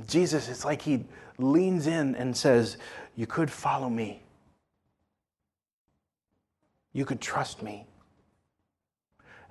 Jesus, 0.08 0.50
it's 0.50 0.66
like 0.66 0.82
he 0.82 1.06
leans 1.38 1.88
in 1.88 2.16
and 2.16 2.36
says, 2.36 2.78
You 3.16 3.28
could 3.28 3.50
follow 3.50 3.90
me. 3.90 4.22
You 6.94 7.06
could 7.06 7.22
trust 7.22 7.62
me. 7.62 7.86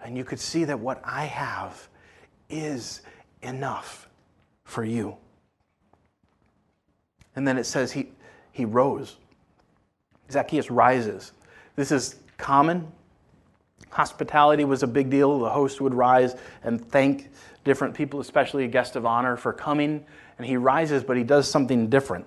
And 0.02 0.16
you 0.16 0.24
could 0.24 0.40
see 0.40 0.64
that 0.64 0.78
what 0.78 1.00
I 1.04 1.24
have 1.24 1.88
is 2.50 3.00
enough 3.42 4.08
for 4.64 4.84
you. 4.84 5.16
And 7.36 7.46
then 7.46 7.58
it 7.58 7.64
says 7.64 7.92
he, 7.92 8.08
he 8.52 8.64
rose. 8.64 9.16
Zacchaeus 10.30 10.70
rises. 10.70 11.32
This 11.76 11.90
is 11.90 12.16
common. 12.36 12.90
Hospitality 13.90 14.64
was 14.64 14.82
a 14.82 14.86
big 14.86 15.10
deal. 15.10 15.38
The 15.38 15.50
host 15.50 15.80
would 15.80 15.94
rise 15.94 16.36
and 16.62 16.86
thank 16.90 17.30
different 17.64 17.94
people, 17.94 18.20
especially 18.20 18.64
a 18.64 18.68
guest 18.68 18.96
of 18.96 19.04
honor, 19.06 19.36
for 19.36 19.52
coming. 19.52 20.04
And 20.38 20.46
he 20.46 20.56
rises, 20.56 21.02
but 21.02 21.16
he 21.16 21.24
does 21.24 21.50
something 21.50 21.88
different. 21.88 22.26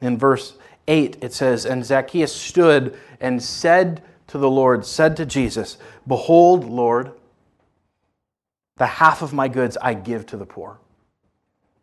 In 0.00 0.18
verse 0.18 0.56
8, 0.86 1.18
it 1.22 1.32
says, 1.32 1.64
And 1.64 1.84
Zacchaeus 1.84 2.34
stood 2.34 2.98
and 3.20 3.42
said 3.42 4.02
to 4.28 4.38
the 4.38 4.50
Lord, 4.50 4.84
said 4.84 5.16
to 5.16 5.26
Jesus, 5.26 5.78
Behold, 6.06 6.64
Lord, 6.64 7.12
the 8.76 8.86
half 8.86 9.22
of 9.22 9.32
my 9.32 9.48
goods 9.48 9.76
I 9.80 9.94
give 9.94 10.26
to 10.26 10.36
the 10.36 10.46
poor. 10.46 10.78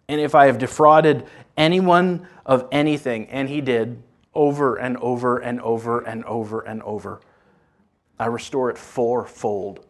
And 0.07 0.21
if 0.21 0.35
I 0.35 0.45
have 0.45 0.57
defrauded 0.57 1.25
anyone 1.57 2.27
of 2.45 2.67
anything, 2.71 3.27
and 3.29 3.49
he 3.49 3.61
did 3.61 4.01
over 4.33 4.75
and 4.75 4.97
over 4.97 5.37
and 5.37 5.61
over 5.61 6.01
and 6.01 6.23
over 6.25 6.61
and 6.61 6.83
over, 6.83 7.21
I 8.19 8.27
restore 8.27 8.69
it 8.69 8.77
fourfold. 8.77 9.85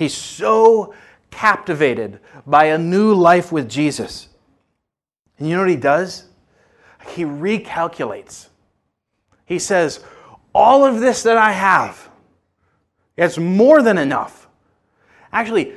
He's 0.00 0.16
so 0.16 0.94
captivated 1.30 2.20
by 2.46 2.64
a 2.64 2.78
new 2.78 3.12
life 3.12 3.52
with 3.52 3.68
Jesus. 3.68 4.30
And 5.36 5.46
you 5.46 5.54
know 5.54 5.60
what 5.60 5.68
he 5.68 5.76
does? 5.76 6.24
He 7.08 7.24
recalculates. 7.24 8.48
He 9.44 9.58
says, 9.58 10.02
All 10.54 10.86
of 10.86 11.00
this 11.00 11.22
that 11.24 11.36
I 11.36 11.52
have, 11.52 12.08
it's 13.18 13.36
more 13.36 13.82
than 13.82 13.98
enough. 13.98 14.48
Actually, 15.34 15.74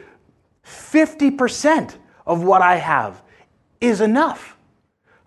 50% 0.64 1.94
of 2.26 2.46
what 2.46 2.62
I 2.62 2.78
have 2.78 3.22
is 3.82 4.00
enough. 4.00 4.56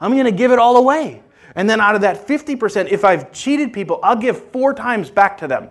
I'm 0.00 0.12
going 0.12 0.24
to 0.24 0.32
give 0.32 0.52
it 0.52 0.58
all 0.58 0.78
away. 0.78 1.22
And 1.54 1.68
then 1.68 1.82
out 1.82 1.96
of 1.96 2.00
that 2.00 2.26
50%, 2.26 2.88
if 2.90 3.04
I've 3.04 3.30
cheated 3.30 3.74
people, 3.74 4.00
I'll 4.02 4.16
give 4.16 4.42
four 4.52 4.72
times 4.72 5.10
back 5.10 5.36
to 5.36 5.46
them. 5.46 5.68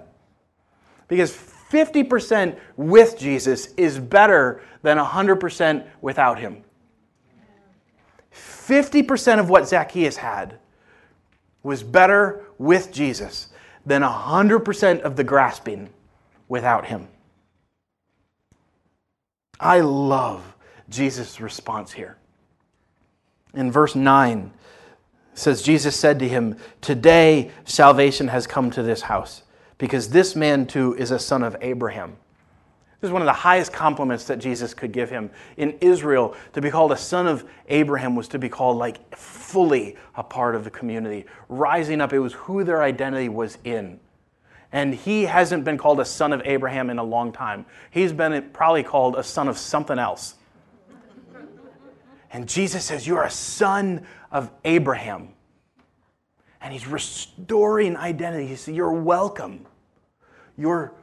Because 1.07 1.54
50% 1.71 2.57
with 2.77 3.17
Jesus 3.17 3.73
is 3.75 3.99
better 3.99 4.61
than 4.81 4.97
100% 4.97 5.85
without 6.01 6.39
him. 6.39 6.63
50% 8.31 9.39
of 9.39 9.49
what 9.49 9.67
Zacchaeus 9.67 10.17
had 10.17 10.59
was 11.63 11.81
better 11.83 12.45
with 12.57 12.91
Jesus 12.91 13.47
than 13.85 14.01
100% 14.01 15.01
of 15.01 15.15
the 15.15 15.23
grasping 15.23 15.89
without 16.47 16.85
him. 16.85 17.07
I 19.59 19.79
love 19.79 20.55
Jesus' 20.89 21.39
response 21.39 21.91
here. 21.91 22.17
In 23.53 23.71
verse 23.71 23.95
9, 23.95 24.51
says, 25.35 25.61
Jesus 25.61 25.99
said 25.99 26.19
to 26.19 26.27
him, 26.27 26.57
Today 26.81 27.51
salvation 27.65 28.29
has 28.29 28.47
come 28.47 28.71
to 28.71 28.81
this 28.81 29.01
house, 29.01 29.43
because 29.77 30.09
this 30.09 30.35
man 30.35 30.65
too 30.65 30.95
is 30.95 31.11
a 31.11 31.19
son 31.19 31.43
of 31.43 31.55
Abraham. 31.61 32.17
This 33.01 33.09
is 33.09 33.13
one 33.13 33.21
of 33.21 33.27
the 33.27 33.33
highest 33.33 33.73
compliments 33.73 34.23
that 34.25 34.39
Jesus 34.39 34.73
could 34.73 34.91
give 34.91 35.09
him. 35.09 35.29
In 35.57 35.77
Israel, 35.81 36.33
to 36.53 36.61
be 36.61 36.71
called 36.71 36.91
a 36.91 36.97
son 36.97 37.27
of 37.27 37.45
Abraham 37.67 38.15
was 38.15 38.27
to 38.29 38.39
be 38.39 38.49
called 38.49 38.77
like 38.77 39.15
fully 39.15 39.95
a 40.15 40.23
part 40.23 40.55
of 40.55 40.63
the 40.63 40.71
community. 40.71 41.25
Rising 41.49 42.01
up, 42.01 42.13
it 42.13 42.19
was 42.19 42.33
who 42.33 42.63
their 42.63 42.81
identity 42.81 43.29
was 43.29 43.57
in. 43.63 43.99
And 44.71 44.95
he 44.95 45.23
hasn't 45.23 45.63
been 45.63 45.77
called 45.77 45.99
a 45.99 46.05
son 46.05 46.33
of 46.33 46.41
Abraham 46.45 46.89
in 46.89 46.97
a 46.97 47.03
long 47.03 47.31
time. 47.31 47.65
He's 47.91 48.11
been 48.11 48.49
probably 48.51 48.83
called 48.83 49.15
a 49.17 49.23
son 49.23 49.47
of 49.47 49.57
something 49.57 49.99
else. 49.99 50.35
And 52.31 52.49
Jesus 52.49 52.83
says, 52.83 53.05
You're 53.05 53.23
a 53.23 53.29
son 53.29 54.05
of 54.31 54.51
Abraham. 54.63 55.29
And 56.61 56.73
he's 56.73 56.87
restoring 56.87 57.97
identity. 57.97 58.47
He 58.47 58.55
says, 58.55 58.75
You're 58.75 58.93
welcome. 58.93 59.65
You're 60.57 60.93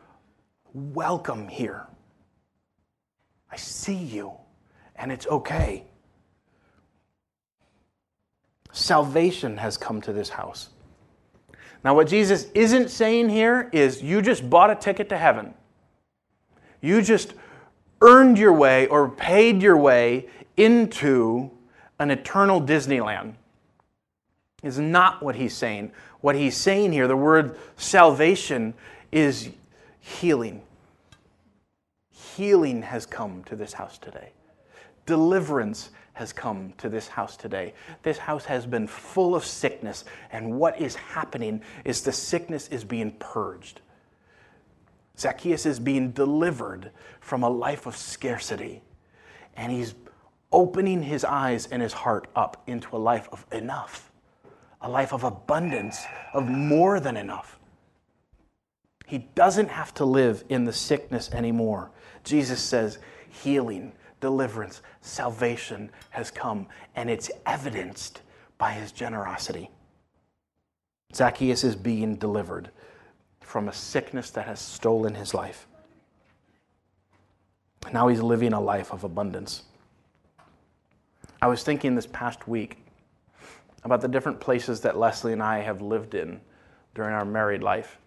welcome 0.73 1.49
here. 1.49 1.87
I 3.51 3.57
see 3.57 3.95
you, 3.95 4.33
and 4.97 5.13
it's 5.13 5.27
okay. 5.27 5.85
Salvation 8.73 9.59
has 9.59 9.77
come 9.77 10.01
to 10.01 10.13
this 10.13 10.31
house. 10.31 10.71
Now, 11.85 11.95
what 11.95 12.09
Jesus 12.09 12.47
isn't 12.55 12.91
saying 12.91 13.29
here 13.29 13.69
is 13.73 14.03
you 14.03 14.23
just 14.23 14.49
bought 14.49 14.71
a 14.71 14.75
ticket 14.75 15.09
to 15.11 15.19
heaven. 15.19 15.53
You 16.81 17.03
just 17.03 17.35
earned 18.01 18.39
your 18.39 18.53
way 18.53 18.87
or 18.87 19.09
paid 19.09 19.63
your 19.63 19.77
way 19.77 20.29
into 20.57 21.51
an 21.99 22.11
eternal 22.11 22.61
Disneyland. 22.61 23.35
Is 24.63 24.79
not 24.79 25.23
what 25.23 25.35
he's 25.35 25.57
saying. 25.57 25.93
What 26.21 26.37
he's 26.37 26.57
saying 26.57 26.93
here, 26.93 27.09
the 27.09 27.17
word 27.17 27.59
salvation, 27.77 28.75
is 29.11 29.51
healing. 30.01 30.63
Healing 32.11 32.83
has 32.83 33.05
come 33.05 33.43
to 33.45 33.57
this 33.57 33.73
house 33.73 33.99
today. 33.99 34.31
Deliverance 35.05 35.91
has 36.15 36.33
come 36.33 36.73
to 36.79 36.89
this 36.89 37.09
house 37.09 37.37
today. 37.37 37.75
This 38.03 38.19
house 38.19 38.45
has 38.45 38.67
been 38.67 38.87
full 38.87 39.35
of 39.35 39.45
sickness, 39.45 40.05
and 40.31 40.59
what 40.59 40.81
is 40.81 40.95
happening 40.95 41.63
is 41.85 42.03
the 42.03 42.13
sickness 42.13 42.69
is 42.69 42.85
being 42.85 43.13
purged. 43.13 43.81
Zacchaeus 45.19 45.67
is 45.67 45.81
being 45.81 46.13
delivered 46.13 46.91
from 47.21 47.43
a 47.43 47.51
life 47.51 47.87
of 47.87 47.97
scarcity, 47.97 48.83
and 49.57 49.73
he's 49.73 49.95
opening 50.53 51.03
his 51.03 51.25
eyes 51.25 51.67
and 51.67 51.83
his 51.83 51.93
heart 51.93 52.29
up 52.37 52.63
into 52.67 52.95
a 52.95 52.99
life 52.99 53.29
of 53.33 53.45
enough, 53.51 54.12
a 54.83 54.89
life 54.89 55.13
of 55.13 55.25
abundance, 55.25 56.05
of 56.35 56.49
more 56.49 57.01
than 57.01 57.17
enough. 57.17 57.59
He 59.07 59.19
doesn't 59.35 59.69
have 59.69 59.95
to 59.95 60.05
live 60.05 60.45
in 60.49 60.65
the 60.65 60.73
sickness 60.73 61.31
anymore. 61.33 61.91
Jesus 62.25 62.61
says, 62.61 62.99
healing 63.29 63.93
deliverance, 64.21 64.83
salvation 65.01 65.91
has 66.11 66.31
come, 66.31 66.67
and 66.97 67.11
it's 67.11 67.31
evidenced 67.45 68.23
by 68.57 68.73
his 68.73 68.93
generosity. 68.93 69.71
Zacchaeus 71.15 71.65
is 71.65 71.77
being 71.77 72.17
delivered 72.17 72.71
from 73.41 73.69
a 73.69 73.73
sickness 73.73 74.31
that 74.31 74.47
has 74.47 74.61
stolen 74.61 75.15
his 75.15 75.35
life. 75.35 75.67
Now 77.93 78.09
he's 78.09 78.23
living 78.23 78.53
a 78.53 78.61
life 78.61 78.93
of 78.93 79.05
abundance. 79.05 79.65
I 81.43 81.49
was 81.49 81.65
thinking 81.65 81.97
this 81.97 82.07
past 82.07 82.49
week 82.49 82.82
about 83.85 84.01
the 84.01 84.09
different 84.09 84.41
places 84.41 84.81
that 84.83 84.99
Leslie 84.99 85.33
and 85.33 85.43
I 85.43 85.61
have 85.61 85.83
lived 85.83 86.15
in 86.15 86.41
during 86.95 87.13
our 87.13 87.25
married 87.25 87.63
life. 87.63 87.99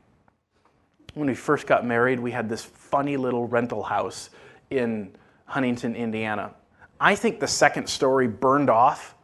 When 1.13 1.27
we 1.27 1.35
first 1.35 1.67
got 1.67 1.85
married, 1.85 2.19
we 2.19 2.31
had 2.31 2.49
this 2.49 2.63
funny 2.63 3.17
little 3.17 3.47
rental 3.47 3.83
house 3.83 4.29
in 4.69 5.15
Huntington, 5.45 5.95
Indiana. 5.95 6.53
I 6.99 7.15
think 7.15 7.39
the 7.39 7.47
second 7.47 7.88
story 7.88 8.27
burned 8.27 8.69
off, 8.69 9.15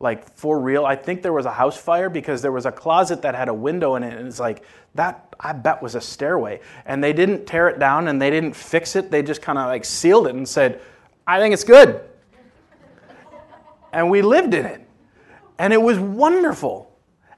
like 0.00 0.30
for 0.36 0.60
real. 0.60 0.84
I 0.84 0.96
think 0.96 1.22
there 1.22 1.32
was 1.32 1.46
a 1.46 1.52
house 1.52 1.76
fire 1.76 2.10
because 2.10 2.42
there 2.42 2.52
was 2.52 2.66
a 2.66 2.72
closet 2.72 3.22
that 3.22 3.34
had 3.34 3.48
a 3.48 3.54
window 3.54 3.94
in 3.96 4.02
it, 4.02 4.16
and 4.16 4.26
it's 4.26 4.40
like 4.40 4.64
that. 4.94 5.34
I 5.38 5.52
bet 5.52 5.82
was 5.82 5.94
a 5.94 6.00
stairway, 6.00 6.60
and 6.84 7.02
they 7.02 7.12
didn't 7.12 7.46
tear 7.46 7.68
it 7.68 7.78
down 7.78 8.08
and 8.08 8.20
they 8.20 8.30
didn't 8.30 8.54
fix 8.54 8.96
it. 8.96 9.10
They 9.10 9.22
just 9.22 9.42
kind 9.42 9.58
of 9.58 9.66
like 9.66 9.84
sealed 9.84 10.26
it 10.26 10.34
and 10.34 10.48
said, 10.48 10.80
"I 11.26 11.38
think 11.38 11.52
it's 11.52 11.64
good," 11.64 12.00
and 13.92 14.10
we 14.10 14.22
lived 14.22 14.54
in 14.54 14.64
it, 14.64 14.85
and 15.58 15.72
it 15.72 15.80
was 15.80 15.98
wonderful. 15.98 16.92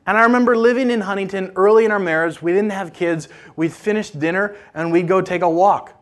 And 0.07 0.17
I 0.17 0.23
remember 0.23 0.57
living 0.57 0.91
in 0.91 1.03
Huntington 1.03 1.53
early 1.55 1.85
in 1.85 1.91
our 1.91 1.99
marriage. 1.99 2.41
We 2.41 2.53
didn't 2.53 2.73
have 2.73 2.95
kids. 2.95 3.29
We'd 3.57 3.73
finish 3.73 4.11
dinner 4.11 4.57
and 4.75 4.91
we'd 4.91 5.07
go 5.07 5.21
take 5.21 5.43
a 5.43 5.51
walk 5.51 5.95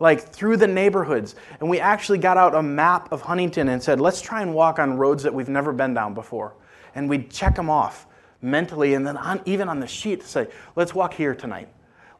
like 0.00 0.20
through 0.20 0.56
the 0.56 0.66
neighborhoods. 0.66 1.34
And 1.60 1.68
we 1.68 1.80
actually 1.80 2.18
got 2.18 2.36
out 2.36 2.54
a 2.54 2.62
map 2.62 3.12
of 3.12 3.20
Huntington 3.20 3.68
and 3.68 3.82
said, 3.82 4.00
let's 4.00 4.20
try 4.20 4.42
and 4.42 4.54
walk 4.54 4.78
on 4.78 4.96
roads 4.96 5.22
that 5.24 5.34
we've 5.34 5.48
never 5.48 5.72
been 5.72 5.92
down 5.92 6.14
before. 6.14 6.54
And 6.94 7.08
we'd 7.08 7.30
check 7.30 7.54
them 7.54 7.68
off 7.68 8.06
mentally 8.40 8.94
and 8.94 9.06
then 9.06 9.16
on, 9.16 9.42
even 9.44 9.68
on 9.68 9.80
the 9.80 9.86
sheet 9.86 10.20
to 10.20 10.26
say, 10.26 10.46
let's 10.76 10.94
walk 10.94 11.14
here 11.14 11.34
tonight. 11.34 11.68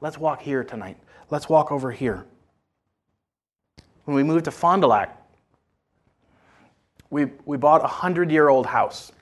Let's 0.00 0.18
walk 0.18 0.42
here 0.42 0.64
tonight. 0.64 0.98
Let's 1.31 1.48
walk 1.48 1.72
over 1.72 1.90
here. 1.90 2.26
When 4.04 4.16
we 4.16 4.22
moved 4.22 4.46
to 4.46 4.50
Fond 4.50 4.83
du 4.83 4.88
Lac, 4.88 5.14
we, 7.10 7.26
we 7.44 7.56
bought 7.56 7.80
a 7.80 7.84
100 7.84 8.30
year 8.30 8.48
old 8.48 8.66
house. 8.66 9.12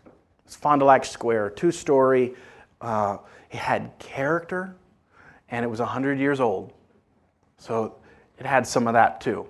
It's 0.44 0.56
Fond 0.56 0.80
du 0.80 0.84
Lac 0.84 1.04
Square, 1.04 1.50
two 1.50 1.70
story. 1.70 2.34
Uh, 2.80 3.18
it 3.50 3.58
had 3.58 3.98
character 3.98 4.76
and 5.48 5.64
it 5.64 5.68
was 5.68 5.80
100 5.80 6.18
years 6.18 6.40
old. 6.40 6.72
So 7.58 7.96
it 8.38 8.46
had 8.46 8.66
some 8.66 8.86
of 8.86 8.94
that 8.94 9.20
too. 9.20 9.46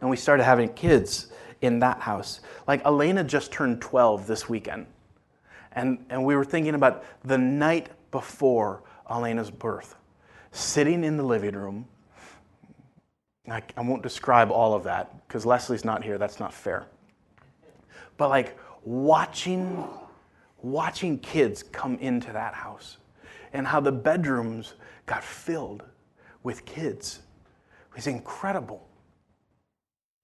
And 0.00 0.10
we 0.10 0.16
started 0.16 0.44
having 0.44 0.72
kids 0.74 1.28
in 1.60 1.80
that 1.80 2.00
house. 2.00 2.40
Like 2.66 2.84
Elena 2.84 3.24
just 3.24 3.50
turned 3.52 3.80
12 3.80 4.26
this 4.26 4.48
weekend. 4.48 4.86
And, 5.72 6.04
and 6.10 6.24
we 6.24 6.36
were 6.36 6.44
thinking 6.44 6.74
about 6.74 7.04
the 7.24 7.38
night 7.38 7.88
before 8.10 8.82
Elena's 9.08 9.50
birth, 9.50 9.96
sitting 10.50 11.04
in 11.04 11.16
the 11.16 11.22
living 11.22 11.54
room. 11.54 11.86
I, 13.50 13.62
I 13.76 13.80
won't 13.80 14.02
describe 14.02 14.50
all 14.50 14.74
of 14.74 14.84
that 14.84 15.26
because 15.26 15.46
Leslie's 15.46 15.84
not 15.84 16.02
here. 16.02 16.18
That's 16.18 16.40
not 16.40 16.52
fair. 16.52 16.86
But 18.16 18.28
like 18.28 18.58
watching, 18.84 19.84
watching 20.62 21.18
kids 21.18 21.62
come 21.62 21.96
into 21.98 22.32
that 22.32 22.54
house 22.54 22.98
and 23.52 23.66
how 23.66 23.80
the 23.80 23.92
bedrooms 23.92 24.74
got 25.06 25.24
filled 25.24 25.84
with 26.42 26.64
kids 26.64 27.20
was 27.94 28.06
incredible. 28.06 28.86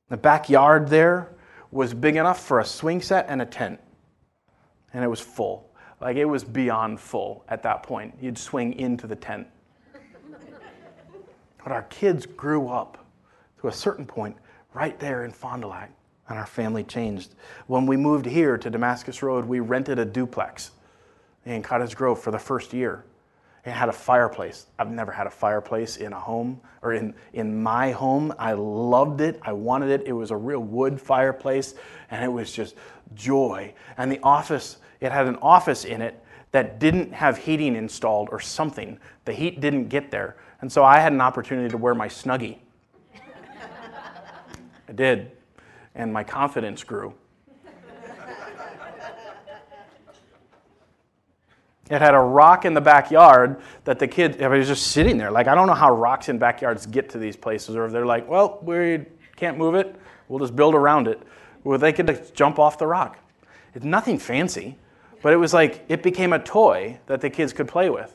The 0.08 0.16
backyard 0.16 0.88
there 0.88 1.34
was 1.70 1.94
big 1.94 2.16
enough 2.16 2.44
for 2.44 2.60
a 2.60 2.64
swing 2.64 3.00
set 3.00 3.26
and 3.28 3.42
a 3.42 3.46
tent, 3.46 3.80
and 4.92 5.02
it 5.02 5.08
was 5.08 5.20
full. 5.20 5.70
Like 6.00 6.16
it 6.16 6.24
was 6.24 6.44
beyond 6.44 7.00
full 7.00 7.44
at 7.48 7.62
that 7.62 7.82
point. 7.82 8.14
You'd 8.20 8.38
swing 8.38 8.74
into 8.74 9.06
the 9.06 9.16
tent. 9.16 9.46
but 11.62 11.72
our 11.72 11.82
kids 11.84 12.26
grew 12.26 12.68
up 12.68 13.04
to 13.64 13.68
a 13.68 13.72
certain 13.72 14.05
point 14.05 14.37
right 14.74 15.00
there 15.00 15.24
in 15.24 15.33
Fond 15.33 15.62
du 15.62 15.68
Lac, 15.68 15.90
and 16.29 16.38
our 16.38 16.44
family 16.44 16.85
changed. 16.85 17.35
When 17.66 17.87
we 17.87 17.96
moved 17.96 18.27
here 18.27 18.59
to 18.59 18.68
Damascus 18.68 19.22
Road, 19.22 19.46
we 19.46 19.61
rented 19.61 19.98
a 19.98 20.05
duplex 20.05 20.72
in 21.46 21.62
Cottage 21.62 21.96
Grove 21.96 22.20
for 22.20 22.31
the 22.31 22.38
first 22.38 22.74
year. 22.74 23.07
It 23.64 23.70
had 23.70 23.88
a 23.88 23.92
fireplace. 23.92 24.66
I've 24.79 24.90
never 24.90 25.11
had 25.11 25.27
a 25.27 25.31
fireplace 25.31 25.96
in 25.96 26.12
a 26.12 26.20
home 26.20 26.61
or 26.83 26.92
in, 26.92 27.14
in 27.33 27.62
my 27.62 27.90
home. 27.90 28.35
I 28.38 28.53
loved 28.53 29.22
it. 29.22 29.40
I 29.40 29.55
wanted 29.55 29.88
it. 29.88 30.07
It 30.07 30.12
was 30.12 30.31
a 30.31 30.37
real 30.37 30.61
wood 30.61 31.00
fireplace 31.00 31.74
and 32.11 32.22
it 32.22 32.29
was 32.29 32.53
just 32.53 32.74
joy. 33.14 33.72
And 33.96 34.12
the 34.12 34.20
office, 34.22 34.77
it 35.00 35.11
had 35.11 35.27
an 35.27 35.37
office 35.37 35.87
in 35.87 36.03
it 36.03 36.22
that 36.50 36.79
didn't 36.79 37.14
have 37.14 37.38
heating 37.38 37.77
installed 37.77 38.29
or 38.31 38.40
something. 38.40 38.98
The 39.24 39.33
heat 39.33 39.61
didn't 39.61 39.88
get 39.88 40.11
there. 40.11 40.37
And 40.61 40.70
so 40.70 40.85
I 40.85 41.00
had 41.00 41.14
an 41.14 41.22
opportunity 41.22 41.70
to 41.70 41.79
wear 41.79 41.94
my 41.94 42.09
snuggie. 42.09 42.59
I 44.88 44.92
did. 44.92 45.31
And 45.94 46.12
my 46.12 46.25
confidence 46.25 46.83
grew. 46.85 47.14
It 51.90 52.01
had 52.01 52.14
a 52.14 52.18
rock 52.18 52.64
in 52.64 52.73
the 52.73 52.81
backyard 52.81 53.61
that 53.85 53.99
the 53.99 54.09
kid 54.09 54.42
I 54.42 54.49
mean, 54.49 54.59
was 54.59 54.68
just 54.68 54.88
sitting 54.88 55.18
there. 55.18 55.31
Like, 55.31 55.49
I 55.49 55.55
don't 55.55 55.66
know 55.66 55.75
how 55.75 55.94
rocks 55.94 56.31
in 56.31 56.38
backyards 56.38 56.87
get 56.87 57.11
to 57.11 57.18
these 57.18 57.37
places, 57.37 57.77
or 57.77 57.85
if 57.85 57.92
they're 57.92 58.07
like, 58.07 58.27
well, 58.27 58.59
we 58.62 59.05
can't 59.37 59.59
move 59.59 59.75
it, 59.75 59.94
we'll 60.29 60.38
just 60.38 60.57
build 60.57 60.75
around 60.75 61.09
it. 61.09 61.20
Well, 61.62 61.79
they 61.79 61.92
could 61.92 62.35
jump 62.35 62.59
off 62.59 62.79
the 62.79 62.87
rock. 62.87 63.18
It's 63.75 63.85
nothing 63.85 64.18
fancy, 64.18 64.77
but 65.20 65.33
it 65.33 65.37
was 65.37 65.53
like 65.53 65.85
it 65.88 66.03
became 66.03 66.33
a 66.33 66.38
toy 66.38 66.99
that 67.07 67.20
the 67.20 67.29
kids 67.29 67.53
could 67.53 67.68
play 67.68 67.90
with. 67.90 68.14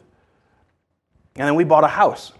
And 1.36 1.48
then 1.48 1.56
we 1.56 1.64
bought 1.64 1.84
a 1.84 1.88
house. 1.88 2.34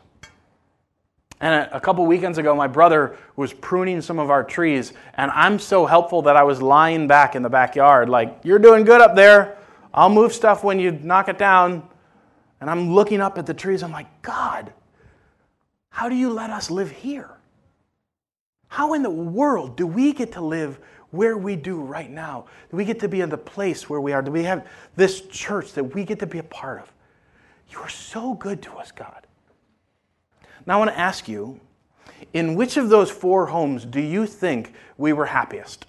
And 1.42 1.70
a 1.72 1.80
couple 1.80 2.06
weekends 2.06 2.38
ago, 2.38 2.54
my 2.54 2.68
brother 2.68 3.16
was 3.38 3.54
pruning 3.54 4.02
some 4.02 4.20
of 4.20 4.30
our 4.30 4.44
trees, 4.44 4.92
and 5.14 5.32
I'm 5.32 5.58
so 5.58 5.86
helpful 5.86 6.22
that 6.24 6.36
I 6.36 6.44
was 6.44 6.62
lying 6.62 7.08
back 7.08 7.36
in 7.36 7.42
the 7.42 7.50
backyard, 7.50 8.10
like, 8.10 8.40
You're 8.44 8.60
doing 8.60 8.84
good 8.84 9.00
up 9.00 9.16
there. 9.16 9.58
I'll 9.94 10.10
move 10.10 10.34
stuff 10.34 10.64
when 10.64 10.80
you 10.80 10.92
knock 10.92 11.30
it 11.30 11.38
down. 11.38 11.88
And 12.62 12.70
I'm 12.70 12.94
looking 12.94 13.22
up 13.22 13.38
at 13.38 13.46
the 13.46 13.54
trees. 13.54 13.84
I'm 13.84 13.92
like, 13.92 14.22
God, 14.22 14.74
how 15.90 16.10
do 16.10 16.16
you 16.16 16.32
let 16.32 16.50
us 16.50 16.70
live 16.70 16.92
here? 16.92 17.38
How 18.68 18.94
in 18.94 19.02
the 19.02 19.10
world 19.10 19.78
do 19.78 19.88
we 19.88 20.14
get 20.14 20.34
to 20.34 20.42
live 20.42 20.80
where 21.12 21.38
we 21.38 21.56
do 21.56 21.82
right 21.82 22.10
now? 22.10 22.46
Do 22.70 22.78
we 22.78 22.86
get 22.86 23.00
to 23.00 23.08
be 23.08 23.22
in 23.22 23.30
the 23.30 23.38
place 23.38 23.90
where 23.90 24.02
we 24.02 24.14
are? 24.14 24.22
Do 24.22 24.32
we 24.32 24.44
have 24.44 24.68
this 24.96 25.22
church 25.22 25.74
that 25.74 25.84
we 25.96 26.04
get 26.04 26.20
to 26.20 26.28
be 26.28 26.38
a 26.38 26.44
part 26.44 26.82
of? 26.82 26.94
You 27.70 27.80
are 27.80 27.90
so 27.90 28.34
good 28.34 28.62
to 28.64 28.74
us, 28.74 28.92
God. 28.92 29.26
Now, 30.70 30.76
I 30.76 30.78
want 30.78 30.92
to 30.92 31.00
ask 31.00 31.28
you 31.28 31.60
in 32.32 32.56
which 32.56 32.78
of 32.78 32.88
those 32.88 33.12
four 33.12 33.48
homes 33.48 33.84
do 33.84 34.00
you 34.00 34.26
think 34.26 34.74
we 34.98 35.12
were 35.12 35.26
happiest? 35.26 35.86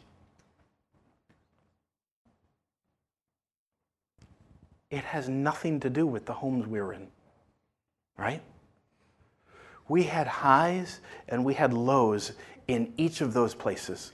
it 4.90 5.04
has 5.04 5.28
nothing 5.28 5.80
to 5.80 5.88
do 5.88 6.06
with 6.06 6.26
the 6.26 6.32
homes 6.32 6.66
we 6.66 6.80
were 6.80 6.92
in, 6.92 7.06
right? 8.18 8.42
We 9.88 10.04
had 10.04 10.26
highs 10.26 11.00
and 11.28 11.44
we 11.44 11.54
had 11.54 11.72
lows 11.72 12.32
in 12.66 12.92
each 12.96 13.20
of 13.20 13.32
those 13.32 13.54
places. 13.54 14.12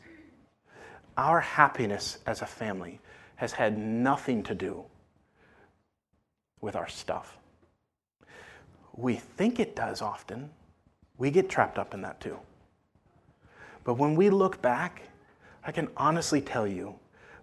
Our 1.16 1.40
happiness 1.40 2.18
as 2.26 2.42
a 2.42 2.46
family 2.46 3.00
has 3.36 3.52
had 3.52 3.78
nothing 3.78 4.42
to 4.44 4.54
do 4.54 4.84
with 6.60 6.76
our 6.76 6.88
stuff. 6.88 7.38
We 8.96 9.16
think 9.16 9.60
it 9.60 9.76
does 9.76 10.00
often. 10.02 10.50
We 11.18 11.30
get 11.30 11.48
trapped 11.48 11.78
up 11.78 11.94
in 11.94 12.02
that 12.02 12.20
too. 12.20 12.38
But 13.84 13.94
when 13.94 14.16
we 14.16 14.30
look 14.30 14.60
back, 14.62 15.02
I 15.64 15.72
can 15.72 15.88
honestly 15.96 16.40
tell 16.40 16.66
you, 16.66 16.94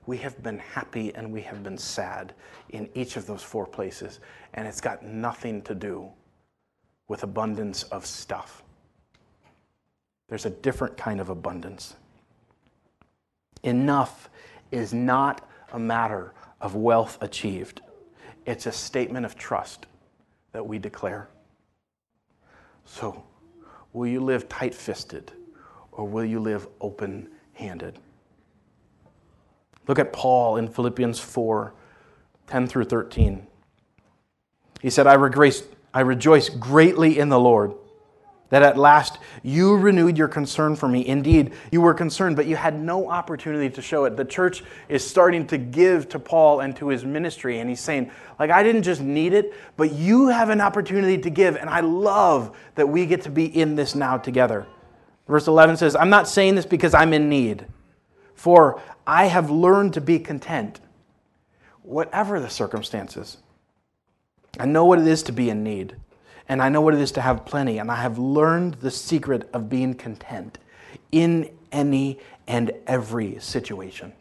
we 0.05 0.17
have 0.17 0.41
been 0.43 0.59
happy 0.59 1.13
and 1.15 1.31
we 1.31 1.41
have 1.41 1.63
been 1.63 1.77
sad 1.77 2.33
in 2.69 2.89
each 2.93 3.15
of 3.15 3.25
those 3.25 3.41
four 3.41 3.65
places. 3.65 4.19
And 4.53 4.67
it's 4.67 4.81
got 4.81 5.03
nothing 5.05 5.61
to 5.63 5.75
do 5.75 6.09
with 7.07 7.23
abundance 7.23 7.83
of 7.83 8.05
stuff. 8.05 8.63
There's 10.27 10.45
a 10.45 10.49
different 10.49 10.97
kind 10.97 11.21
of 11.21 11.29
abundance. 11.29 11.95
Enough 13.63 14.29
is 14.71 14.93
not 14.93 15.47
a 15.71 15.79
matter 15.79 16.33
of 16.59 16.75
wealth 16.75 17.17
achieved, 17.21 17.81
it's 18.45 18.65
a 18.65 18.71
statement 18.71 19.25
of 19.25 19.35
trust 19.35 19.85
that 20.51 20.65
we 20.65 20.79
declare. 20.79 21.29
So, 22.85 23.23
will 23.91 24.07
you 24.07 24.19
live 24.19 24.49
tight 24.49 24.73
fisted 24.75 25.31
or 25.91 26.07
will 26.07 26.25
you 26.25 26.39
live 26.39 26.67
open 26.81 27.29
handed? 27.53 27.99
Look 29.87 29.99
at 29.99 30.13
Paul 30.13 30.57
in 30.57 30.67
Philippians 30.67 31.19
4 31.19 31.73
10 32.47 32.67
through 32.67 32.85
13. 32.85 33.47
He 34.81 34.89
said, 34.89 35.07
I 35.07 35.13
rejoice, 35.13 35.63
I 35.93 36.01
rejoice 36.01 36.49
greatly 36.49 37.17
in 37.17 37.29
the 37.29 37.39
Lord 37.39 37.73
that 38.53 38.61
at 38.61 38.77
last 38.77 39.17
you 39.41 39.75
renewed 39.75 40.15
your 40.15 40.27
concern 40.27 40.75
for 40.75 40.87
me. 40.87 41.07
Indeed, 41.07 41.53
you 41.71 41.81
were 41.81 41.95
concerned, 41.95 42.35
but 42.35 42.45
you 42.45 42.55
had 42.55 42.79
no 42.79 43.09
opportunity 43.09 43.67
to 43.67 43.81
show 43.81 44.05
it. 44.05 44.15
The 44.15 44.25
church 44.25 44.63
is 44.89 45.03
starting 45.03 45.47
to 45.47 45.57
give 45.57 46.07
to 46.09 46.19
Paul 46.19 46.59
and 46.59 46.75
to 46.75 46.89
his 46.89 47.03
ministry, 47.03 47.57
and 47.57 47.67
he's 47.67 47.79
saying, 47.79 48.11
like, 48.37 48.51
I 48.51 48.61
didn't 48.61 48.83
just 48.83 49.01
need 49.01 49.33
it, 49.33 49.55
but 49.75 49.91
you 49.93 50.27
have 50.27 50.49
an 50.49 50.61
opportunity 50.61 51.17
to 51.17 51.31
give, 51.31 51.55
and 51.55 51.67
I 51.67 51.79
love 51.79 52.55
that 52.75 52.87
we 52.87 53.07
get 53.07 53.23
to 53.23 53.31
be 53.31 53.45
in 53.45 53.75
this 53.75 53.95
now 53.95 54.17
together. 54.17 54.67
Verse 55.27 55.47
11 55.47 55.77
says, 55.77 55.95
I'm 55.95 56.11
not 56.11 56.27
saying 56.27 56.53
this 56.53 56.67
because 56.67 56.93
I'm 56.93 57.11
in 57.11 57.29
need, 57.29 57.65
for 58.35 58.79
I 59.07 59.25
have 59.25 59.49
learned 59.49 59.95
to 59.95 60.01
be 60.01 60.19
content, 60.19 60.79
whatever 61.81 62.39
the 62.39 62.51
circumstances. 62.51 63.37
I 64.59 64.67
know 64.67 64.85
what 64.85 64.99
it 64.99 65.07
is 65.07 65.23
to 65.23 65.31
be 65.31 65.49
in 65.49 65.63
need 65.63 65.95
and 66.47 66.61
I 66.61 66.69
know 66.69 66.81
what 66.81 66.93
it 66.93 66.99
is 66.99 67.11
to 67.13 67.21
have 67.21 67.45
plenty, 67.45 67.77
and 67.77 67.89
I 67.89 67.95
have 67.95 68.17
learned 68.17 68.75
the 68.75 68.91
secret 68.91 69.49
of 69.53 69.69
being 69.69 69.93
content 69.93 70.57
in 71.11 71.49
any 71.71 72.19
and 72.47 72.71
every 72.85 73.39
situation, 73.39 74.13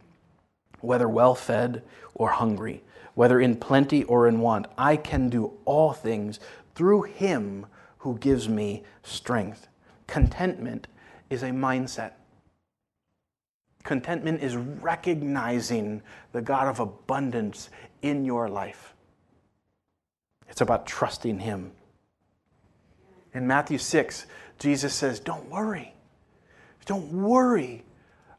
whether 0.80 1.08
well 1.08 1.34
fed 1.34 1.82
or 2.14 2.30
hungry, 2.30 2.82
whether 3.14 3.40
in 3.40 3.56
plenty 3.56 4.04
or 4.04 4.28
in 4.28 4.40
want. 4.40 4.66
I 4.78 4.96
can 4.96 5.28
do 5.28 5.52
all 5.64 5.92
things 5.92 6.38
through 6.74 7.02
Him 7.02 7.66
who 7.98 8.18
gives 8.18 8.48
me 8.48 8.84
strength. 9.02 9.68
Contentment 10.06 10.86
is 11.28 11.42
a 11.42 11.50
mindset. 11.50 12.12
Contentment 13.82 14.42
is 14.42 14.56
recognizing 14.56 16.02
the 16.30 16.40
God 16.40 16.68
of 16.68 16.78
abundance 16.78 17.68
in 18.00 18.24
your 18.24 18.48
life. 18.48 18.94
It's 20.48 20.60
about 20.60 20.86
trusting 20.86 21.40
Him 21.40 21.72
in 23.34 23.46
Matthew 23.46 23.78
6, 23.78 24.26
Jesus 24.58 24.94
says, 24.94 25.20
Don't 25.20 25.48
worry. 25.48 25.94
Don't 26.86 27.12
worry 27.12 27.84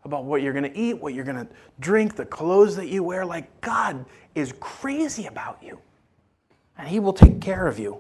about 0.04 0.26
what 0.26 0.42
you're 0.42 0.54
going 0.54 0.70
to 0.70 0.78
eat, 0.78 0.94
what 0.94 1.14
you're 1.14 1.24
going 1.24 1.38
to 1.38 1.48
drink, 1.80 2.16
the 2.16 2.26
clothes 2.26 2.76
that 2.76 2.88
you 2.88 3.04
wear. 3.04 3.26
Like, 3.26 3.62
God 3.62 4.06
is 4.36 4.54
crazy 4.60 5.28
about 5.28 5.60
you, 5.62 5.80
and 6.78 6.88
He 6.88 7.00
will 7.00 7.14
take 7.14 7.40
care 7.40 7.68
of 7.68 7.80
you. 7.80 8.00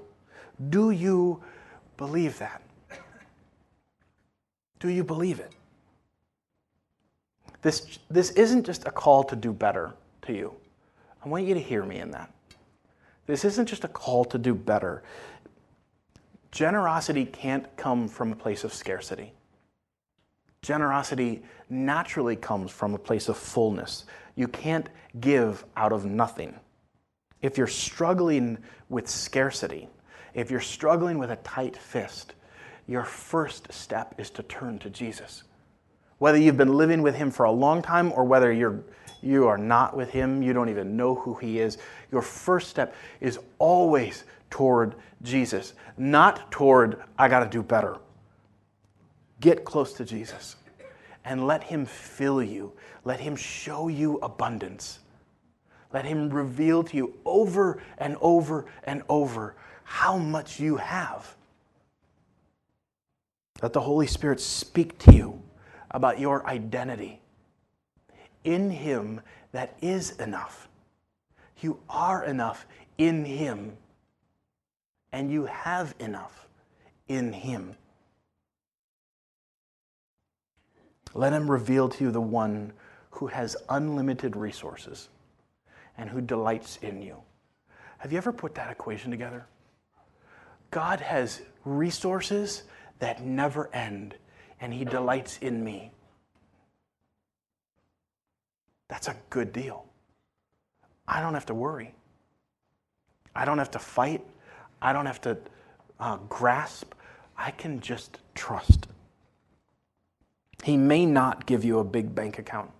Do 0.70 0.92
you 0.92 1.42
believe 1.98 2.38
that? 2.40 2.62
Do 4.80 4.90
you 4.90 5.04
believe 5.04 5.40
it? 5.40 5.52
This, 7.62 8.00
this 8.10 8.32
isn't 8.32 8.66
just 8.66 8.86
a 8.86 8.92
call 8.92 9.24
to 9.24 9.36
do 9.38 9.54
better 9.54 9.94
to 10.24 10.34
you. 10.34 10.54
I 11.24 11.30
want 11.30 11.46
you 11.46 11.54
to 11.54 11.60
hear 11.62 11.84
me 11.84 12.00
in 12.00 12.12
that. 12.12 12.30
This 13.26 13.46
isn't 13.46 13.68
just 13.68 13.86
a 13.86 13.88
call 13.88 14.26
to 14.26 14.38
do 14.38 14.54
better. 14.54 15.02
Generosity 16.54 17.26
can't 17.26 17.76
come 17.78 18.08
from 18.08 18.32
a 18.32 18.36
place 18.36 18.63
of 18.63 18.72
scarcity. 18.76 19.34
Generosity 20.62 21.42
naturally 21.68 22.36
comes 22.36 22.70
from 22.70 22.94
a 22.94 23.00
place 23.00 23.28
of 23.28 23.38
fullness. 23.38 24.06
You 24.36 24.48
can't 24.48 24.88
give 25.20 25.66
out 25.76 25.92
of 25.92 26.06
nothing. 26.06 26.54
If 27.42 27.58
you're 27.58 27.66
struggling 27.66 28.60
with 28.88 29.10
scarcity, 29.10 29.89
if 30.36 30.52
you're 30.52 30.62
struggling 30.62 31.18
with 31.18 31.32
a 31.32 31.38
tight 31.38 31.76
fist, 31.76 32.36
your 32.86 33.04
first 33.04 33.74
step 33.74 34.13
is 34.20 34.30
to 34.30 34.44
turn 34.44 34.78
to 34.80 34.92
Jesus. 34.92 35.42
Whether 36.17 36.38
you've 36.38 36.58
been 36.58 36.73
living 36.73 37.02
with 37.02 37.15
him 37.15 37.32
for 37.32 37.45
a 37.45 37.52
long 37.52 37.82
time 37.82 38.12
or 38.13 38.23
whether 38.23 38.52
you're 38.52 38.84
you 39.21 39.47
are 39.47 39.58
not 39.58 39.95
with 39.95 40.10
him, 40.10 40.43
you 40.43 40.52
don't 40.52 40.67
even 40.67 40.97
know 40.97 41.15
who 41.15 41.36
he 41.36 41.60
is, 41.60 41.78
your 42.12 42.21
first 42.21 42.69
step 42.69 42.93
is 43.21 43.39
always 43.58 44.26
toward 44.49 44.95
Jesus, 45.21 45.73
not 45.97 46.52
toward, 46.52 47.02
I 47.17 47.30
got 47.30 47.39
to 47.39 47.49
do 47.49 47.63
better. 47.63 47.97
Get 49.39 49.65
close 49.65 49.93
to 49.93 50.06
Jesus 50.06 50.58
and 51.26 51.47
let 51.47 51.63
Him 51.63 51.86
fill 51.86 52.43
you. 52.43 52.73
Let 53.04 53.19
Him 53.19 53.36
show 53.36 53.88
you 53.88 54.19
abundance. 54.19 54.99
Let 55.91 56.06
Him 56.06 56.30
reveal 56.30 56.84
to 56.84 56.97
you 56.97 57.13
over 57.26 57.82
and 57.97 58.17
over 58.21 58.65
and 58.84 59.04
over 59.10 59.56
how 59.84 60.17
much 60.17 60.60
you 60.60 60.78
have. 60.78 61.36
Let 63.62 63.73
the 63.73 63.82
Holy 63.82 64.08
Spirit 64.08 64.39
speak 64.39 64.97
to 64.99 65.13
you 65.13 65.41
about 65.94 66.20
your 66.20 66.46
identity. 66.48 67.22
In 68.44 68.70
Him, 68.70 69.22
that 69.52 69.78
is 69.82 70.12
enough. 70.20 70.68
You 71.62 71.80
are 71.90 72.26
enough 72.26 72.66
in 72.98 73.24
Him 73.26 73.78
and 75.14 75.32
you 75.32 75.46
have 75.46 75.94
enough 76.00 76.48
in 77.08 77.32
Him. 77.32 77.76
Let 81.14 81.32
Him 81.32 81.50
reveal 81.50 81.88
to 81.90 82.04
you 82.06 82.12
the 82.12 82.20
one 82.20 82.74
who 83.12 83.28
has 83.28 83.56
unlimited 83.70 84.36
resources 84.36 85.10
and 85.98 86.10
who 86.10 86.20
delights 86.20 86.78
in 86.82 87.02
you. 87.02 87.18
Have 88.00 88.12
you 88.12 88.18
ever 88.18 88.34
put 88.34 88.56
that 88.56 88.72
equation 88.72 89.12
together? 89.12 89.46
God 90.72 91.00
has 91.00 91.42
resources 91.64 92.64
that 92.98 93.24
never 93.24 93.70
end, 93.74 94.16
and 94.63 94.73
He 94.73 94.86
delights 94.86 95.39
in 95.39 95.62
me. 95.62 95.91
That's 98.88 99.10
a 99.10 99.15
good 99.30 99.52
deal. 99.52 99.86
I 101.06 101.19
don't 101.19 101.34
have 101.34 101.47
to 101.47 101.54
worry. 101.54 101.93
I 103.36 103.43
don't 103.43 103.58
have 103.58 103.71
to 103.71 103.80
fight. 103.80 104.26
I 104.82 104.93
don't 104.93 105.06
have 105.06 105.19
to 105.21 105.38
uh, 105.99 106.15
grasp. 106.30 106.93
I 107.38 107.52
can 107.52 107.82
just 107.82 108.19
trust. 108.36 108.88
He 110.63 110.78
may 110.78 111.06
not 111.06 111.45
give 111.45 111.65
you 111.65 111.80
a 111.80 111.84
big 111.84 112.15
bank 112.15 112.39
account. 112.39 112.71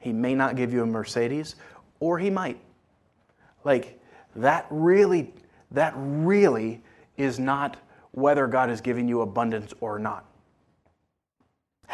He 0.00 0.12
may 0.12 0.34
not 0.34 0.56
give 0.56 0.72
you 0.72 0.82
a 0.82 0.86
Mercedes, 0.86 1.54
or 2.00 2.18
he 2.18 2.30
might. 2.30 2.58
Like, 3.62 4.00
that 4.34 4.66
really, 4.70 5.32
that 5.70 5.94
really 5.96 6.82
is 7.16 7.38
not 7.38 7.76
whether 8.10 8.48
God 8.48 8.70
is 8.70 8.80
giving 8.80 9.06
you 9.06 9.20
abundance 9.20 9.72
or 9.80 10.00
not. 10.00 10.25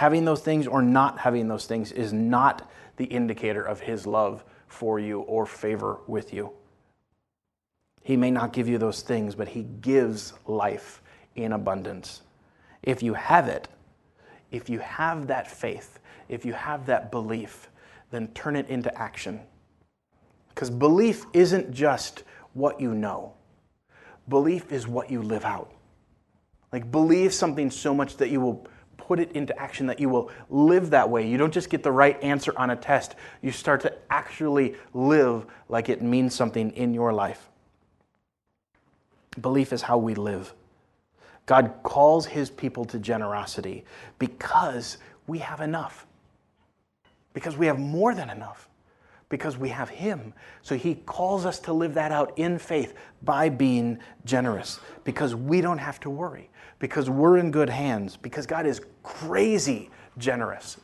Having 0.02 0.24
those 0.24 0.40
things 0.40 0.66
or 0.66 0.82
not 0.82 1.20
having 1.20 1.46
those 1.46 1.66
things 1.66 1.92
is 1.92 2.12
not 2.12 2.68
the 2.96 3.04
indicator 3.04 3.62
of 3.62 3.78
his 3.78 4.04
love 4.04 4.42
for 4.66 4.98
you 4.98 5.20
or 5.20 5.46
favor 5.46 6.00
with 6.08 6.34
you. 6.34 6.50
He 8.02 8.16
may 8.16 8.32
not 8.32 8.52
give 8.52 8.66
you 8.66 8.78
those 8.78 9.02
things, 9.02 9.36
but 9.36 9.46
He 9.46 9.62
gives 9.62 10.32
life 10.44 11.00
in 11.36 11.52
abundance. 11.52 12.22
If 12.82 13.00
you 13.00 13.14
have 13.14 13.46
it, 13.46 13.68
if 14.50 14.68
you 14.68 14.80
have 14.80 15.28
that 15.28 15.48
faith, 15.48 16.00
if 16.28 16.44
you 16.44 16.52
have 16.52 16.86
that 16.86 17.12
belief, 17.12 17.70
then 18.10 18.26
turn 18.34 18.56
it 18.56 18.68
into 18.68 18.92
action. 19.00 19.38
Because 20.48 20.68
belief 20.68 21.26
isn't 21.32 21.72
just 21.72 22.24
what 22.54 22.80
you 22.80 22.92
know, 22.92 23.34
belief 24.28 24.72
is 24.72 24.88
what 24.88 25.12
you 25.12 25.22
live 25.22 25.44
out. 25.44 25.70
Like, 26.72 26.90
believe 26.90 27.32
something 27.32 27.70
so 27.70 27.94
much 27.94 28.16
that 28.16 28.30
you 28.30 28.40
will 28.40 28.66
put 28.96 29.18
it 29.18 29.32
into 29.32 29.56
action, 29.58 29.86
that 29.86 30.00
you 30.00 30.08
will 30.08 30.30
live 30.48 30.90
that 30.90 31.08
way. 31.10 31.26
You 31.26 31.36
don't 31.36 31.52
just 31.52 31.70
get 31.70 31.82
the 31.82 31.92
right 31.92 32.22
answer 32.22 32.52
on 32.56 32.70
a 32.70 32.76
test, 32.76 33.14
you 33.40 33.50
start 33.50 33.80
to 33.82 33.92
actually 34.10 34.76
live 34.94 35.46
like 35.68 35.88
it 35.88 36.02
means 36.02 36.34
something 36.34 36.70
in 36.72 36.94
your 36.94 37.12
life. 37.12 37.48
Belief 39.40 39.72
is 39.72 39.82
how 39.82 39.98
we 39.98 40.14
live. 40.14 40.54
God 41.46 41.74
calls 41.82 42.26
his 42.26 42.50
people 42.50 42.84
to 42.86 42.98
generosity 42.98 43.84
because 44.18 44.98
we 45.26 45.38
have 45.38 45.60
enough. 45.60 46.06
Because 47.32 47.56
we 47.56 47.66
have 47.66 47.78
more 47.78 48.14
than 48.14 48.30
enough. 48.30 48.68
Because 49.28 49.56
we 49.56 49.70
have 49.70 49.88
him. 49.88 50.34
So 50.60 50.76
he 50.76 50.94
calls 50.94 51.46
us 51.46 51.58
to 51.60 51.72
live 51.72 51.94
that 51.94 52.12
out 52.12 52.38
in 52.38 52.58
faith 52.58 52.94
by 53.22 53.48
being 53.48 53.98
generous. 54.24 54.78
Because 55.04 55.34
we 55.34 55.62
don't 55.62 55.78
have 55.78 55.98
to 56.00 56.10
worry. 56.10 56.50
Because 56.82 57.08
we're 57.08 57.36
in 57.36 57.52
good 57.52 57.70
hands. 57.70 58.16
Because 58.16 58.44
God 58.44 58.66
is 58.66 58.80
crazy 59.04 59.88
generous. 60.18 60.78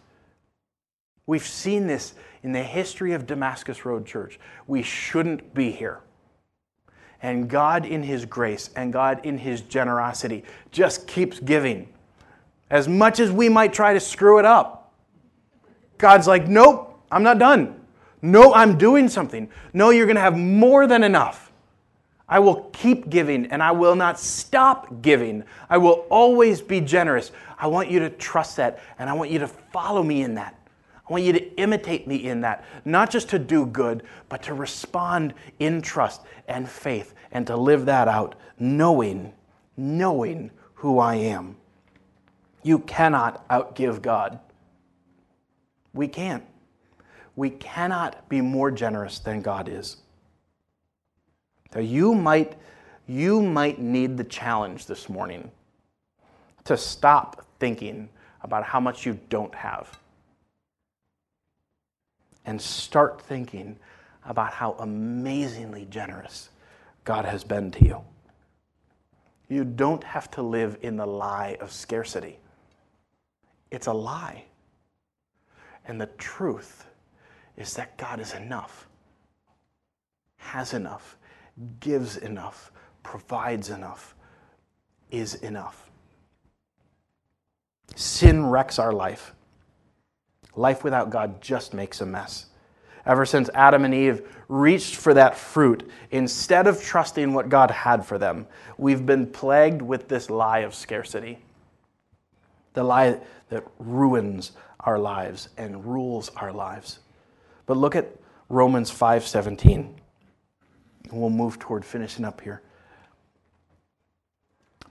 We've 1.26 1.44
seen 1.44 1.88
this 1.88 2.14
in 2.44 2.52
the 2.52 2.62
history 2.62 3.14
of 3.14 3.26
Damascus 3.26 3.84
Road 3.84 4.06
Church. 4.06 4.38
We 4.68 4.84
shouldn't 4.84 5.54
be 5.54 5.72
here. 5.72 5.98
And 7.20 7.50
God, 7.50 7.84
in 7.84 8.04
His 8.04 8.24
grace 8.24 8.70
and 8.76 8.92
God, 8.92 9.26
in 9.26 9.38
His 9.38 9.62
generosity, 9.62 10.44
just 10.70 11.08
keeps 11.08 11.40
giving. 11.40 11.88
As 12.70 12.86
much 12.86 13.18
as 13.18 13.32
we 13.32 13.48
might 13.48 13.72
try 13.72 13.92
to 13.92 13.98
screw 13.98 14.38
it 14.38 14.44
up, 14.44 14.94
God's 15.98 16.28
like, 16.28 16.46
nope, 16.46 16.96
I'm 17.10 17.24
not 17.24 17.40
done. 17.40 17.74
No, 18.22 18.54
I'm 18.54 18.78
doing 18.78 19.08
something. 19.08 19.50
No, 19.72 19.90
you're 19.90 20.06
going 20.06 20.14
to 20.14 20.22
have 20.22 20.36
more 20.36 20.86
than 20.86 21.02
enough. 21.02 21.47
I 22.28 22.38
will 22.40 22.68
keep 22.72 23.08
giving 23.08 23.46
and 23.46 23.62
I 23.62 23.72
will 23.72 23.94
not 23.94 24.20
stop 24.20 25.00
giving. 25.00 25.44
I 25.70 25.78
will 25.78 26.06
always 26.10 26.60
be 26.60 26.80
generous. 26.80 27.32
I 27.58 27.66
want 27.68 27.90
you 27.90 28.00
to 28.00 28.10
trust 28.10 28.56
that 28.56 28.80
and 28.98 29.08
I 29.08 29.14
want 29.14 29.30
you 29.30 29.38
to 29.38 29.48
follow 29.48 30.02
me 30.02 30.22
in 30.22 30.34
that. 30.34 30.54
I 31.08 31.12
want 31.12 31.24
you 31.24 31.32
to 31.32 31.54
imitate 31.56 32.06
me 32.06 32.16
in 32.28 32.42
that, 32.42 32.64
not 32.84 33.10
just 33.10 33.30
to 33.30 33.38
do 33.38 33.64
good, 33.64 34.02
but 34.28 34.42
to 34.42 34.52
respond 34.52 35.32
in 35.58 35.80
trust 35.80 36.20
and 36.48 36.68
faith 36.68 37.14
and 37.32 37.46
to 37.46 37.56
live 37.56 37.86
that 37.86 38.08
out, 38.08 38.34
knowing, 38.58 39.32
knowing 39.78 40.50
who 40.74 40.98
I 40.98 41.14
am. 41.14 41.56
You 42.62 42.80
cannot 42.80 43.48
outgive 43.48 44.02
God. 44.02 44.38
We 45.94 46.08
can't. 46.08 46.44
We 47.36 47.50
cannot 47.50 48.28
be 48.28 48.42
more 48.42 48.70
generous 48.70 49.18
than 49.18 49.40
God 49.40 49.68
is. 49.68 49.96
So 51.72 51.80
you 51.80 52.14
might, 52.14 52.56
you 53.06 53.42
might 53.42 53.78
need 53.78 54.16
the 54.16 54.24
challenge 54.24 54.86
this 54.86 55.08
morning 55.08 55.50
to 56.64 56.76
stop 56.76 57.46
thinking 57.58 58.08
about 58.42 58.64
how 58.64 58.80
much 58.80 59.04
you 59.04 59.18
don't 59.28 59.54
have 59.54 59.98
and 62.46 62.60
start 62.60 63.20
thinking 63.20 63.76
about 64.24 64.52
how 64.52 64.72
amazingly 64.78 65.86
generous 65.90 66.50
God 67.04 67.24
has 67.24 67.44
been 67.44 67.70
to 67.72 67.84
you. 67.84 68.00
You 69.48 69.64
don't 69.64 70.04
have 70.04 70.30
to 70.32 70.42
live 70.42 70.78
in 70.82 70.96
the 70.96 71.06
lie 71.06 71.56
of 71.60 71.72
scarcity. 71.72 72.38
It's 73.70 73.86
a 73.86 73.92
lie. 73.92 74.44
And 75.86 76.00
the 76.00 76.06
truth 76.18 76.86
is 77.56 77.74
that 77.74 77.96
God 77.96 78.20
is 78.20 78.34
enough, 78.34 78.86
has 80.36 80.74
enough, 80.74 81.16
gives 81.80 82.16
enough, 82.16 82.72
provides 83.02 83.70
enough, 83.70 84.14
is 85.10 85.34
enough. 85.36 85.90
Sin 87.94 88.46
wrecks 88.46 88.78
our 88.78 88.92
life. 88.92 89.34
Life 90.54 90.84
without 90.84 91.10
God 91.10 91.40
just 91.40 91.74
makes 91.74 92.00
a 92.00 92.06
mess. 92.06 92.46
Ever 93.06 93.24
since 93.24 93.48
Adam 93.54 93.84
and 93.84 93.94
Eve 93.94 94.28
reached 94.48 94.96
for 94.96 95.14
that 95.14 95.36
fruit, 95.36 95.88
instead 96.10 96.66
of 96.66 96.82
trusting 96.82 97.32
what 97.32 97.48
God 97.48 97.70
had 97.70 98.04
for 98.04 98.18
them, 98.18 98.46
we've 98.76 99.06
been 99.06 99.26
plagued 99.26 99.80
with 99.80 100.08
this 100.08 100.28
lie 100.28 100.58
of 100.58 100.74
scarcity. 100.74 101.38
The 102.74 102.84
lie 102.84 103.20
that 103.48 103.64
ruins 103.78 104.52
our 104.80 104.98
lives 104.98 105.48
and 105.56 105.84
rules 105.84 106.28
our 106.36 106.52
lives. 106.52 106.98
But 107.66 107.78
look 107.78 107.96
at 107.96 108.14
Romans 108.48 108.90
5:17. 108.90 109.94
We'll 111.10 111.30
move 111.30 111.58
toward 111.58 111.84
finishing 111.84 112.24
up 112.24 112.40
here. 112.40 112.62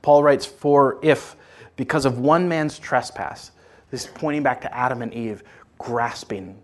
Paul 0.01 0.24
writes, 0.24 0.45
For 0.45 0.99
if, 1.01 1.36
because 1.76 2.05
of 2.05 2.20
one 2.20 2.47
man's 2.47 2.80
trespass, 2.80 3.51
this 3.91 4.05
is 4.05 4.11
pointing 4.13 4.43
back 4.43 4.61
to 4.61 4.76
Adam 4.76 5.01
and 5.01 5.13
Eve, 5.13 5.43
grasping, 5.78 6.61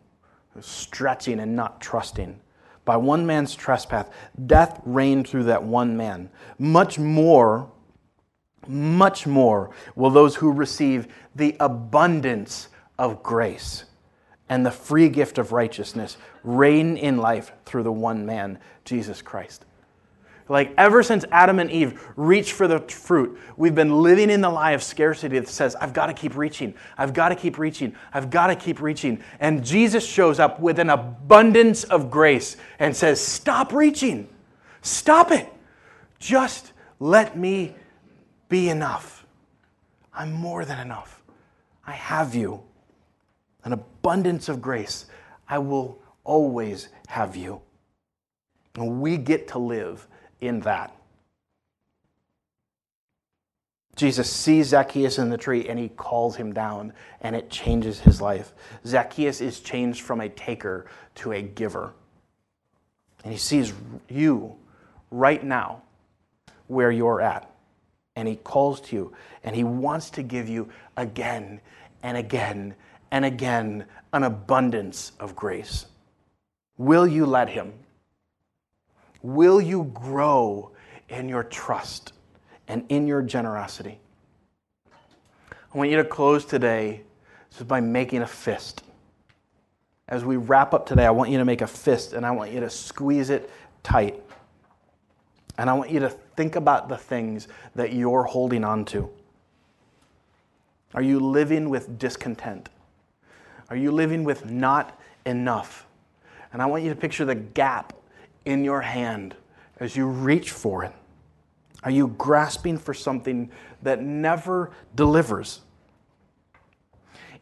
stretching, 0.60 1.40
and 1.40 1.56
not 1.56 1.82
trusting. 1.82 2.40
By 2.86 2.98
one 2.98 3.26
man's 3.26 3.56
trespass, 3.56 4.08
death 4.46 4.82
reigned 4.86 5.28
through 5.28 5.44
that 5.44 5.64
one 5.64 5.96
man. 5.96 6.30
Much 6.60 7.00
more, 7.00 7.72
much 8.68 9.26
more 9.26 9.72
will 9.96 10.10
those 10.10 10.36
who 10.36 10.52
receive 10.52 11.08
the 11.36 11.56
abundance 11.60 12.68
of 13.00 13.24
grace 13.24 13.86
and 14.50 14.66
the 14.66 14.72
free 14.72 15.10
gift 15.10 15.38
of 15.38 15.52
righteousness 15.52 16.18
reign 16.44 16.98
in 16.98 17.18
life 17.18 17.52
through 17.66 17.84
the 17.84 17.92
one 17.92 18.26
man, 18.26 18.60
Jesus 18.86 19.22
Christ. 19.22 19.66
Like 20.50 20.74
ever 20.78 21.04
since 21.04 21.24
Adam 21.32 21.60
and 21.60 21.72
Eve 21.72 22.04
reached 22.18 22.52
for 22.52 22.68
the 22.68 22.80
fruit, 22.80 23.40
we've 23.56 23.74
been 23.74 24.02
living 24.02 24.30
in 24.30 24.42
the 24.42 24.50
lie 24.50 24.72
of 24.72 24.84
scarcity 24.84 25.40
that 25.40 25.48
says, 25.48 25.76
I've 25.76 25.94
got 25.94 26.08
to 26.08 26.14
keep 26.14 26.36
reaching. 26.36 26.74
I've 26.98 27.14
got 27.14 27.30
to 27.30 27.36
keep 27.36 27.58
reaching. 27.58 27.96
I've 28.14 28.30
got 28.30 28.48
to 28.48 28.56
keep 28.56 28.82
reaching. 28.82 29.24
And 29.40 29.64
Jesus 29.64 30.06
shows 30.06 30.40
up 30.40 30.60
with 30.60 30.80
an 30.80 30.90
abundance 30.90 31.86
of 31.86 32.12
grace 32.12 32.58
and 32.80 32.96
says, 32.96 33.22
Stop 33.22 33.72
reaching. 33.72 34.28
Stop 34.82 35.32
it. 35.32 35.52
Just 36.20 36.74
let 37.00 37.38
me 37.38 37.74
be 38.50 38.70
enough. 38.70 39.26
I'm 40.14 40.34
more 40.34 40.66
than 40.66 40.80
enough. 40.80 41.24
I 41.88 41.94
have 41.94 42.36
you. 42.36 42.64
An 43.64 43.74
abundance 43.74 44.50
of 44.50 44.62
grace. 44.62 45.06
I 45.48 45.60
will 45.60 46.02
always 46.24 46.90
have 47.08 47.36
you. 47.36 47.62
And 48.76 49.02
we 49.02 49.18
get 49.18 49.48
to 49.50 49.60
live 49.60 50.08
in 50.42 50.62
that. 50.62 50.96
Jesus 53.96 54.30
sees 54.30 54.70
Zacchaeus 54.70 55.20
in 55.20 55.30
the 55.30 55.38
tree 55.38 55.70
and 55.70 55.78
he 55.78 55.90
calls 55.90 56.36
him 56.36 56.52
down, 56.52 56.94
and 57.22 57.36
it 57.36 57.50
changes 57.50 58.00
his 58.00 58.20
life. 58.20 58.54
Zacchaeus 58.86 59.40
is 59.40 59.60
changed 59.60 60.02
from 60.02 60.20
a 60.20 60.30
taker 60.30 60.88
to 61.16 61.32
a 61.32 61.42
giver. 61.42 61.94
And 63.24 63.32
he 63.32 63.38
sees 63.38 63.72
you 64.10 64.56
right 65.12 65.44
now 65.44 65.84
where 66.68 66.92
you're 66.92 67.22
at. 67.22 67.50
And 68.16 68.28
he 68.28 68.36
calls 68.36 68.82
to 68.82 68.96
you, 68.96 69.14
and 69.44 69.56
he 69.56 69.64
wants 69.64 70.10
to 70.12 70.24
give 70.24 70.50
you 70.50 70.70
again 70.98 71.62
and 72.02 72.18
again 72.18 72.76
and 73.14 73.24
again 73.26 73.86
an 74.12 74.24
abundance 74.24 75.12
of 75.20 75.36
grace. 75.36 75.86
Will 76.78 77.06
you 77.06 77.28
let 77.28 77.48
him? 77.48 77.72
Will 79.22 79.62
you 79.62 79.84
grow 79.94 80.72
in 81.10 81.30
your 81.30 81.44
trust 81.44 82.14
and 82.68 82.84
in 82.90 83.06
your 83.06 83.22
generosity? 83.22 84.00
I 84.82 85.78
want 85.78 85.92
you 85.92 85.98
to 85.98 86.04
close 86.04 86.44
today 86.44 87.04
just 87.52 87.68
by 87.68 87.80
making 87.80 88.24
a 88.24 88.28
fist. 88.28 88.84
As 90.10 90.26
we 90.26 90.38
wrap 90.38 90.74
up 90.74 90.88
today, 90.88 91.06
I 91.06 91.12
want 91.12 91.30
you 91.30 91.38
to 91.38 91.46
make 91.46 91.62
a 91.62 91.68
fist 91.68 92.14
and 92.14 92.26
I 92.26 92.32
want 92.32 92.52
you 92.52 92.62
to 92.62 92.70
squeeze 92.70 93.30
it 93.30 93.48
tight. 93.84 94.20
And 95.60 95.70
I 95.70 95.74
want 95.74 95.92
you 95.92 96.00
to 96.00 96.10
think 96.10 96.56
about 96.56 96.90
the 96.90 96.98
things 96.98 97.48
that 97.76 97.94
you're 97.94 98.24
holding 98.24 98.64
on 98.64 98.86
to. 98.86 99.08
Are 100.96 101.04
you 101.04 101.20
living 101.20 101.70
with 101.70 102.00
discontent? 102.00 102.70
Are 103.74 103.76
you 103.76 103.92
living 103.92 104.24
with 104.24 104.46
not 104.46 105.00
enough? 105.26 105.88
And 106.52 106.62
I 106.62 106.68
want 106.68 106.84
you 106.84 106.92
to 106.92 106.96
picture 106.96 107.26
the 107.26 107.34
gap 107.34 107.94
in 108.46 108.64
your 108.64 108.82
hand 108.82 109.36
as 109.80 109.96
you 109.96 110.06
reach 110.06 110.52
for 110.52 110.84
it? 110.84 110.92
Are 111.82 111.90
you 111.90 112.10
grasping 112.10 112.78
for 112.78 112.94
something 112.94 113.50
that 113.82 114.00
never 114.00 114.70
delivers? 114.94 115.62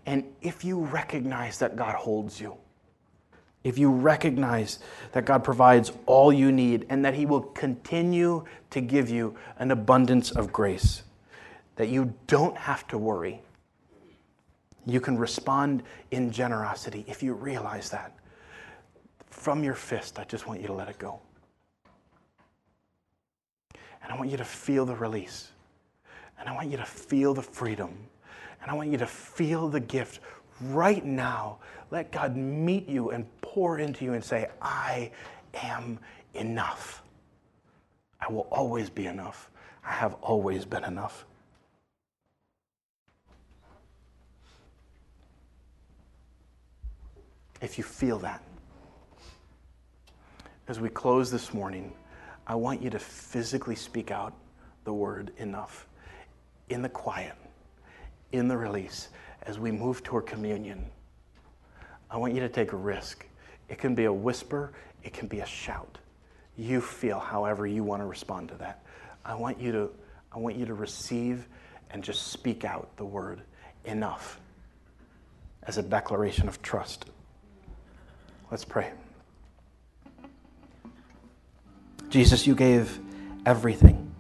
And 0.06 0.24
if 0.42 0.64
you 0.64 0.80
recognize 0.80 1.58
that 1.58 1.76
God 1.76 1.96
holds 1.96 2.40
you, 2.40 2.56
if 3.66 3.78
you 3.78 3.92
recognize 3.92 4.80
that 5.12 5.26
God 5.26 5.44
provides 5.44 5.92
all 6.06 6.32
you 6.32 6.50
need 6.50 6.86
and 6.88 7.04
that 7.04 7.14
He 7.14 7.26
will 7.26 7.42
continue 7.42 8.46
to 8.70 8.80
give 8.80 9.10
you 9.10 9.36
an 9.60 9.70
abundance 9.70 10.32
of 10.32 10.54
grace, 10.54 11.04
that 11.76 11.90
you 11.90 12.14
don't 12.28 12.56
have 12.56 12.88
to 12.88 12.98
worry, 12.98 13.42
you 14.86 15.00
can 15.00 15.18
respond 15.18 15.84
in 16.12 16.32
generosity 16.32 17.06
if 17.08 17.22
you 17.22 17.34
realize 17.34 17.90
that 17.90 18.16
from 19.30 19.64
your 19.64 19.76
fist, 19.76 20.20
I 20.20 20.24
just 20.26 20.46
want 20.46 20.62
you 20.62 20.68
to 20.68 20.74
let 20.74 20.90
it 20.90 21.00
go. 21.00 21.20
And 24.04 24.12
I 24.12 24.16
want 24.16 24.30
you 24.30 24.38
to 24.38 24.46
feel 24.46 24.86
the 24.86 24.96
release. 24.96 25.52
And 26.40 26.50
I 26.50 26.54
want 26.54 26.70
you 26.70 26.78
to 26.78 26.86
feel 26.86 27.34
the 27.34 27.42
freedom. 27.42 27.96
And 28.62 28.70
I 28.70 28.74
want 28.74 28.90
you 28.90 28.98
to 28.98 29.08
feel 29.08 29.70
the 29.70 29.80
gift 29.80 30.20
right 30.62 31.04
now. 31.04 31.60
Let 31.92 32.12
God 32.12 32.36
meet 32.36 32.88
you 32.88 33.12
and 33.12 33.26
pour 33.42 33.80
into 33.80 34.06
you 34.06 34.14
and 34.14 34.24
say, 34.24 34.50
I 34.62 35.12
am 35.54 36.00
enough. 36.34 37.04
I 38.20 38.32
will 38.32 38.48
always 38.52 38.90
be 38.90 39.08
enough. 39.08 39.50
I 39.84 39.92
have 39.94 40.14
always 40.16 40.66
been 40.66 40.84
enough. 40.84 41.26
If 47.62 47.78
you 47.78 47.84
feel 47.84 48.18
that. 48.20 48.42
As 50.68 50.80
we 50.80 50.90
close 50.90 51.32
this 51.32 51.54
morning, 51.54 51.94
I 52.48 52.56
want 52.56 52.82
you 52.82 52.90
to 52.90 53.00
physically 53.00 53.76
speak 53.76 54.12
out 54.12 54.34
the 54.84 54.94
word 54.94 55.32
enough 55.38 55.88
in 56.70 56.82
the 56.82 56.90
quiet, 56.90 57.36
in 58.32 58.48
the 58.48 58.58
release, 58.58 59.10
as 59.44 59.60
we 59.60 59.72
move 59.72 60.04
toward 60.04 60.26
communion. 60.26 60.86
I 62.10 62.18
want 62.18 62.34
you 62.34 62.40
to 62.42 62.50
take 62.50 62.74
a 62.74 62.78
risk. 62.78 63.26
It 63.70 63.78
can 63.78 63.96
be 63.96 64.06
a 64.06 64.14
whisper, 64.14 64.74
it 65.04 65.14
can 65.14 65.28
be 65.28 65.40
a 65.40 65.46
shout. 65.46 65.98
You 66.58 66.82
feel 66.82 67.20
however 67.20 67.66
you 67.68 67.84
want 67.84 68.02
to 68.02 68.06
respond 68.06 68.50
to 68.50 68.56
that. 68.56 68.84
I 69.24 69.36
want 69.36 69.60
you 69.60 69.72
to, 69.72 69.90
I 70.32 70.40
want 70.40 70.56
you 70.56 70.66
to 70.66 70.74
receive 70.74 71.48
and 71.92 72.04
just 72.04 72.28
speak 72.28 72.66
out 72.66 72.96
the 72.98 73.06
word 73.06 73.42
enough 73.86 74.40
as 75.64 75.78
a 75.78 75.84
declaration 75.84 76.48
of 76.48 76.62
trust. 76.62 77.06
Let's 78.52 78.66
pray. 78.66 78.92
Jesus, 82.10 82.46
you 82.46 82.54
gave 82.54 83.00
everything, 83.46 84.12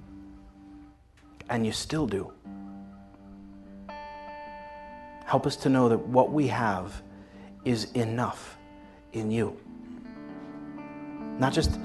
and 1.49 1.65
you 1.65 1.73
still 1.73 2.07
do. 2.07 2.31
Help 5.25 5.45
us 5.45 5.57
to 5.57 5.69
know 5.69 5.89
that 5.89 5.99
what 5.99 6.31
we 6.31 6.47
have 6.47 7.01
is 7.65 7.91
enough 7.91 8.57
in 9.11 9.31
you. 9.31 9.57
Not 11.37 11.51
just 11.51 11.77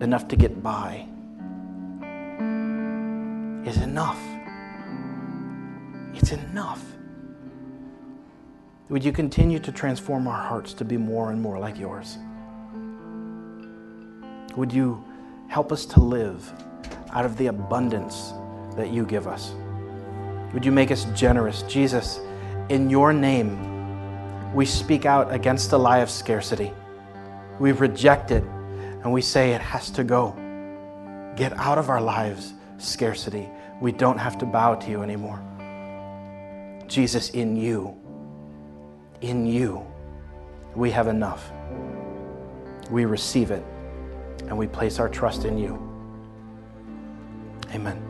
enough 0.00 0.28
to 0.28 0.36
get 0.36 0.62
by, 0.62 1.04
is 3.68 3.76
enough. 3.78 4.20
It's 6.14 6.30
enough. 6.30 6.84
Would 8.90 9.04
you 9.04 9.12
continue 9.12 9.58
to 9.58 9.70
transform 9.70 10.26
our 10.26 10.40
hearts 10.40 10.72
to 10.74 10.84
be 10.84 10.96
more 10.96 11.30
and 11.30 11.42
more 11.42 11.58
like 11.58 11.78
yours? 11.78 12.16
Would 14.56 14.72
you 14.72 15.04
help 15.48 15.72
us 15.72 15.84
to 15.86 16.00
live 16.00 16.50
out 17.12 17.26
of 17.26 17.36
the 17.36 17.48
abundance 17.48 18.32
that 18.76 18.90
you 18.90 19.04
give 19.04 19.26
us? 19.26 19.52
Would 20.54 20.64
you 20.64 20.72
make 20.72 20.90
us 20.90 21.04
generous? 21.14 21.62
Jesus, 21.64 22.20
in 22.70 22.88
your 22.88 23.12
name, 23.12 24.54
we 24.54 24.64
speak 24.64 25.04
out 25.04 25.34
against 25.34 25.68
the 25.68 25.78
lie 25.78 25.98
of 25.98 26.08
scarcity. 26.08 26.72
We 27.60 27.72
reject 27.72 28.30
it 28.30 28.42
and 28.42 29.12
we 29.12 29.20
say 29.20 29.52
it 29.52 29.60
has 29.60 29.90
to 29.90 30.02
go. 30.04 30.32
Get 31.36 31.52
out 31.58 31.76
of 31.76 31.90
our 31.90 32.00
lives, 32.00 32.54
scarcity. 32.78 33.50
We 33.82 33.92
don't 33.92 34.18
have 34.18 34.38
to 34.38 34.46
bow 34.46 34.76
to 34.76 34.90
you 34.90 35.02
anymore. 35.02 35.42
Jesus, 36.88 37.28
in 37.30 37.54
you, 37.54 37.97
in 39.20 39.46
you, 39.46 39.86
we 40.74 40.90
have 40.90 41.08
enough. 41.08 41.50
We 42.90 43.04
receive 43.04 43.50
it 43.50 43.64
and 44.46 44.56
we 44.56 44.66
place 44.66 44.98
our 44.98 45.08
trust 45.08 45.44
in 45.44 45.58
you. 45.58 45.78
Amen. 47.74 48.07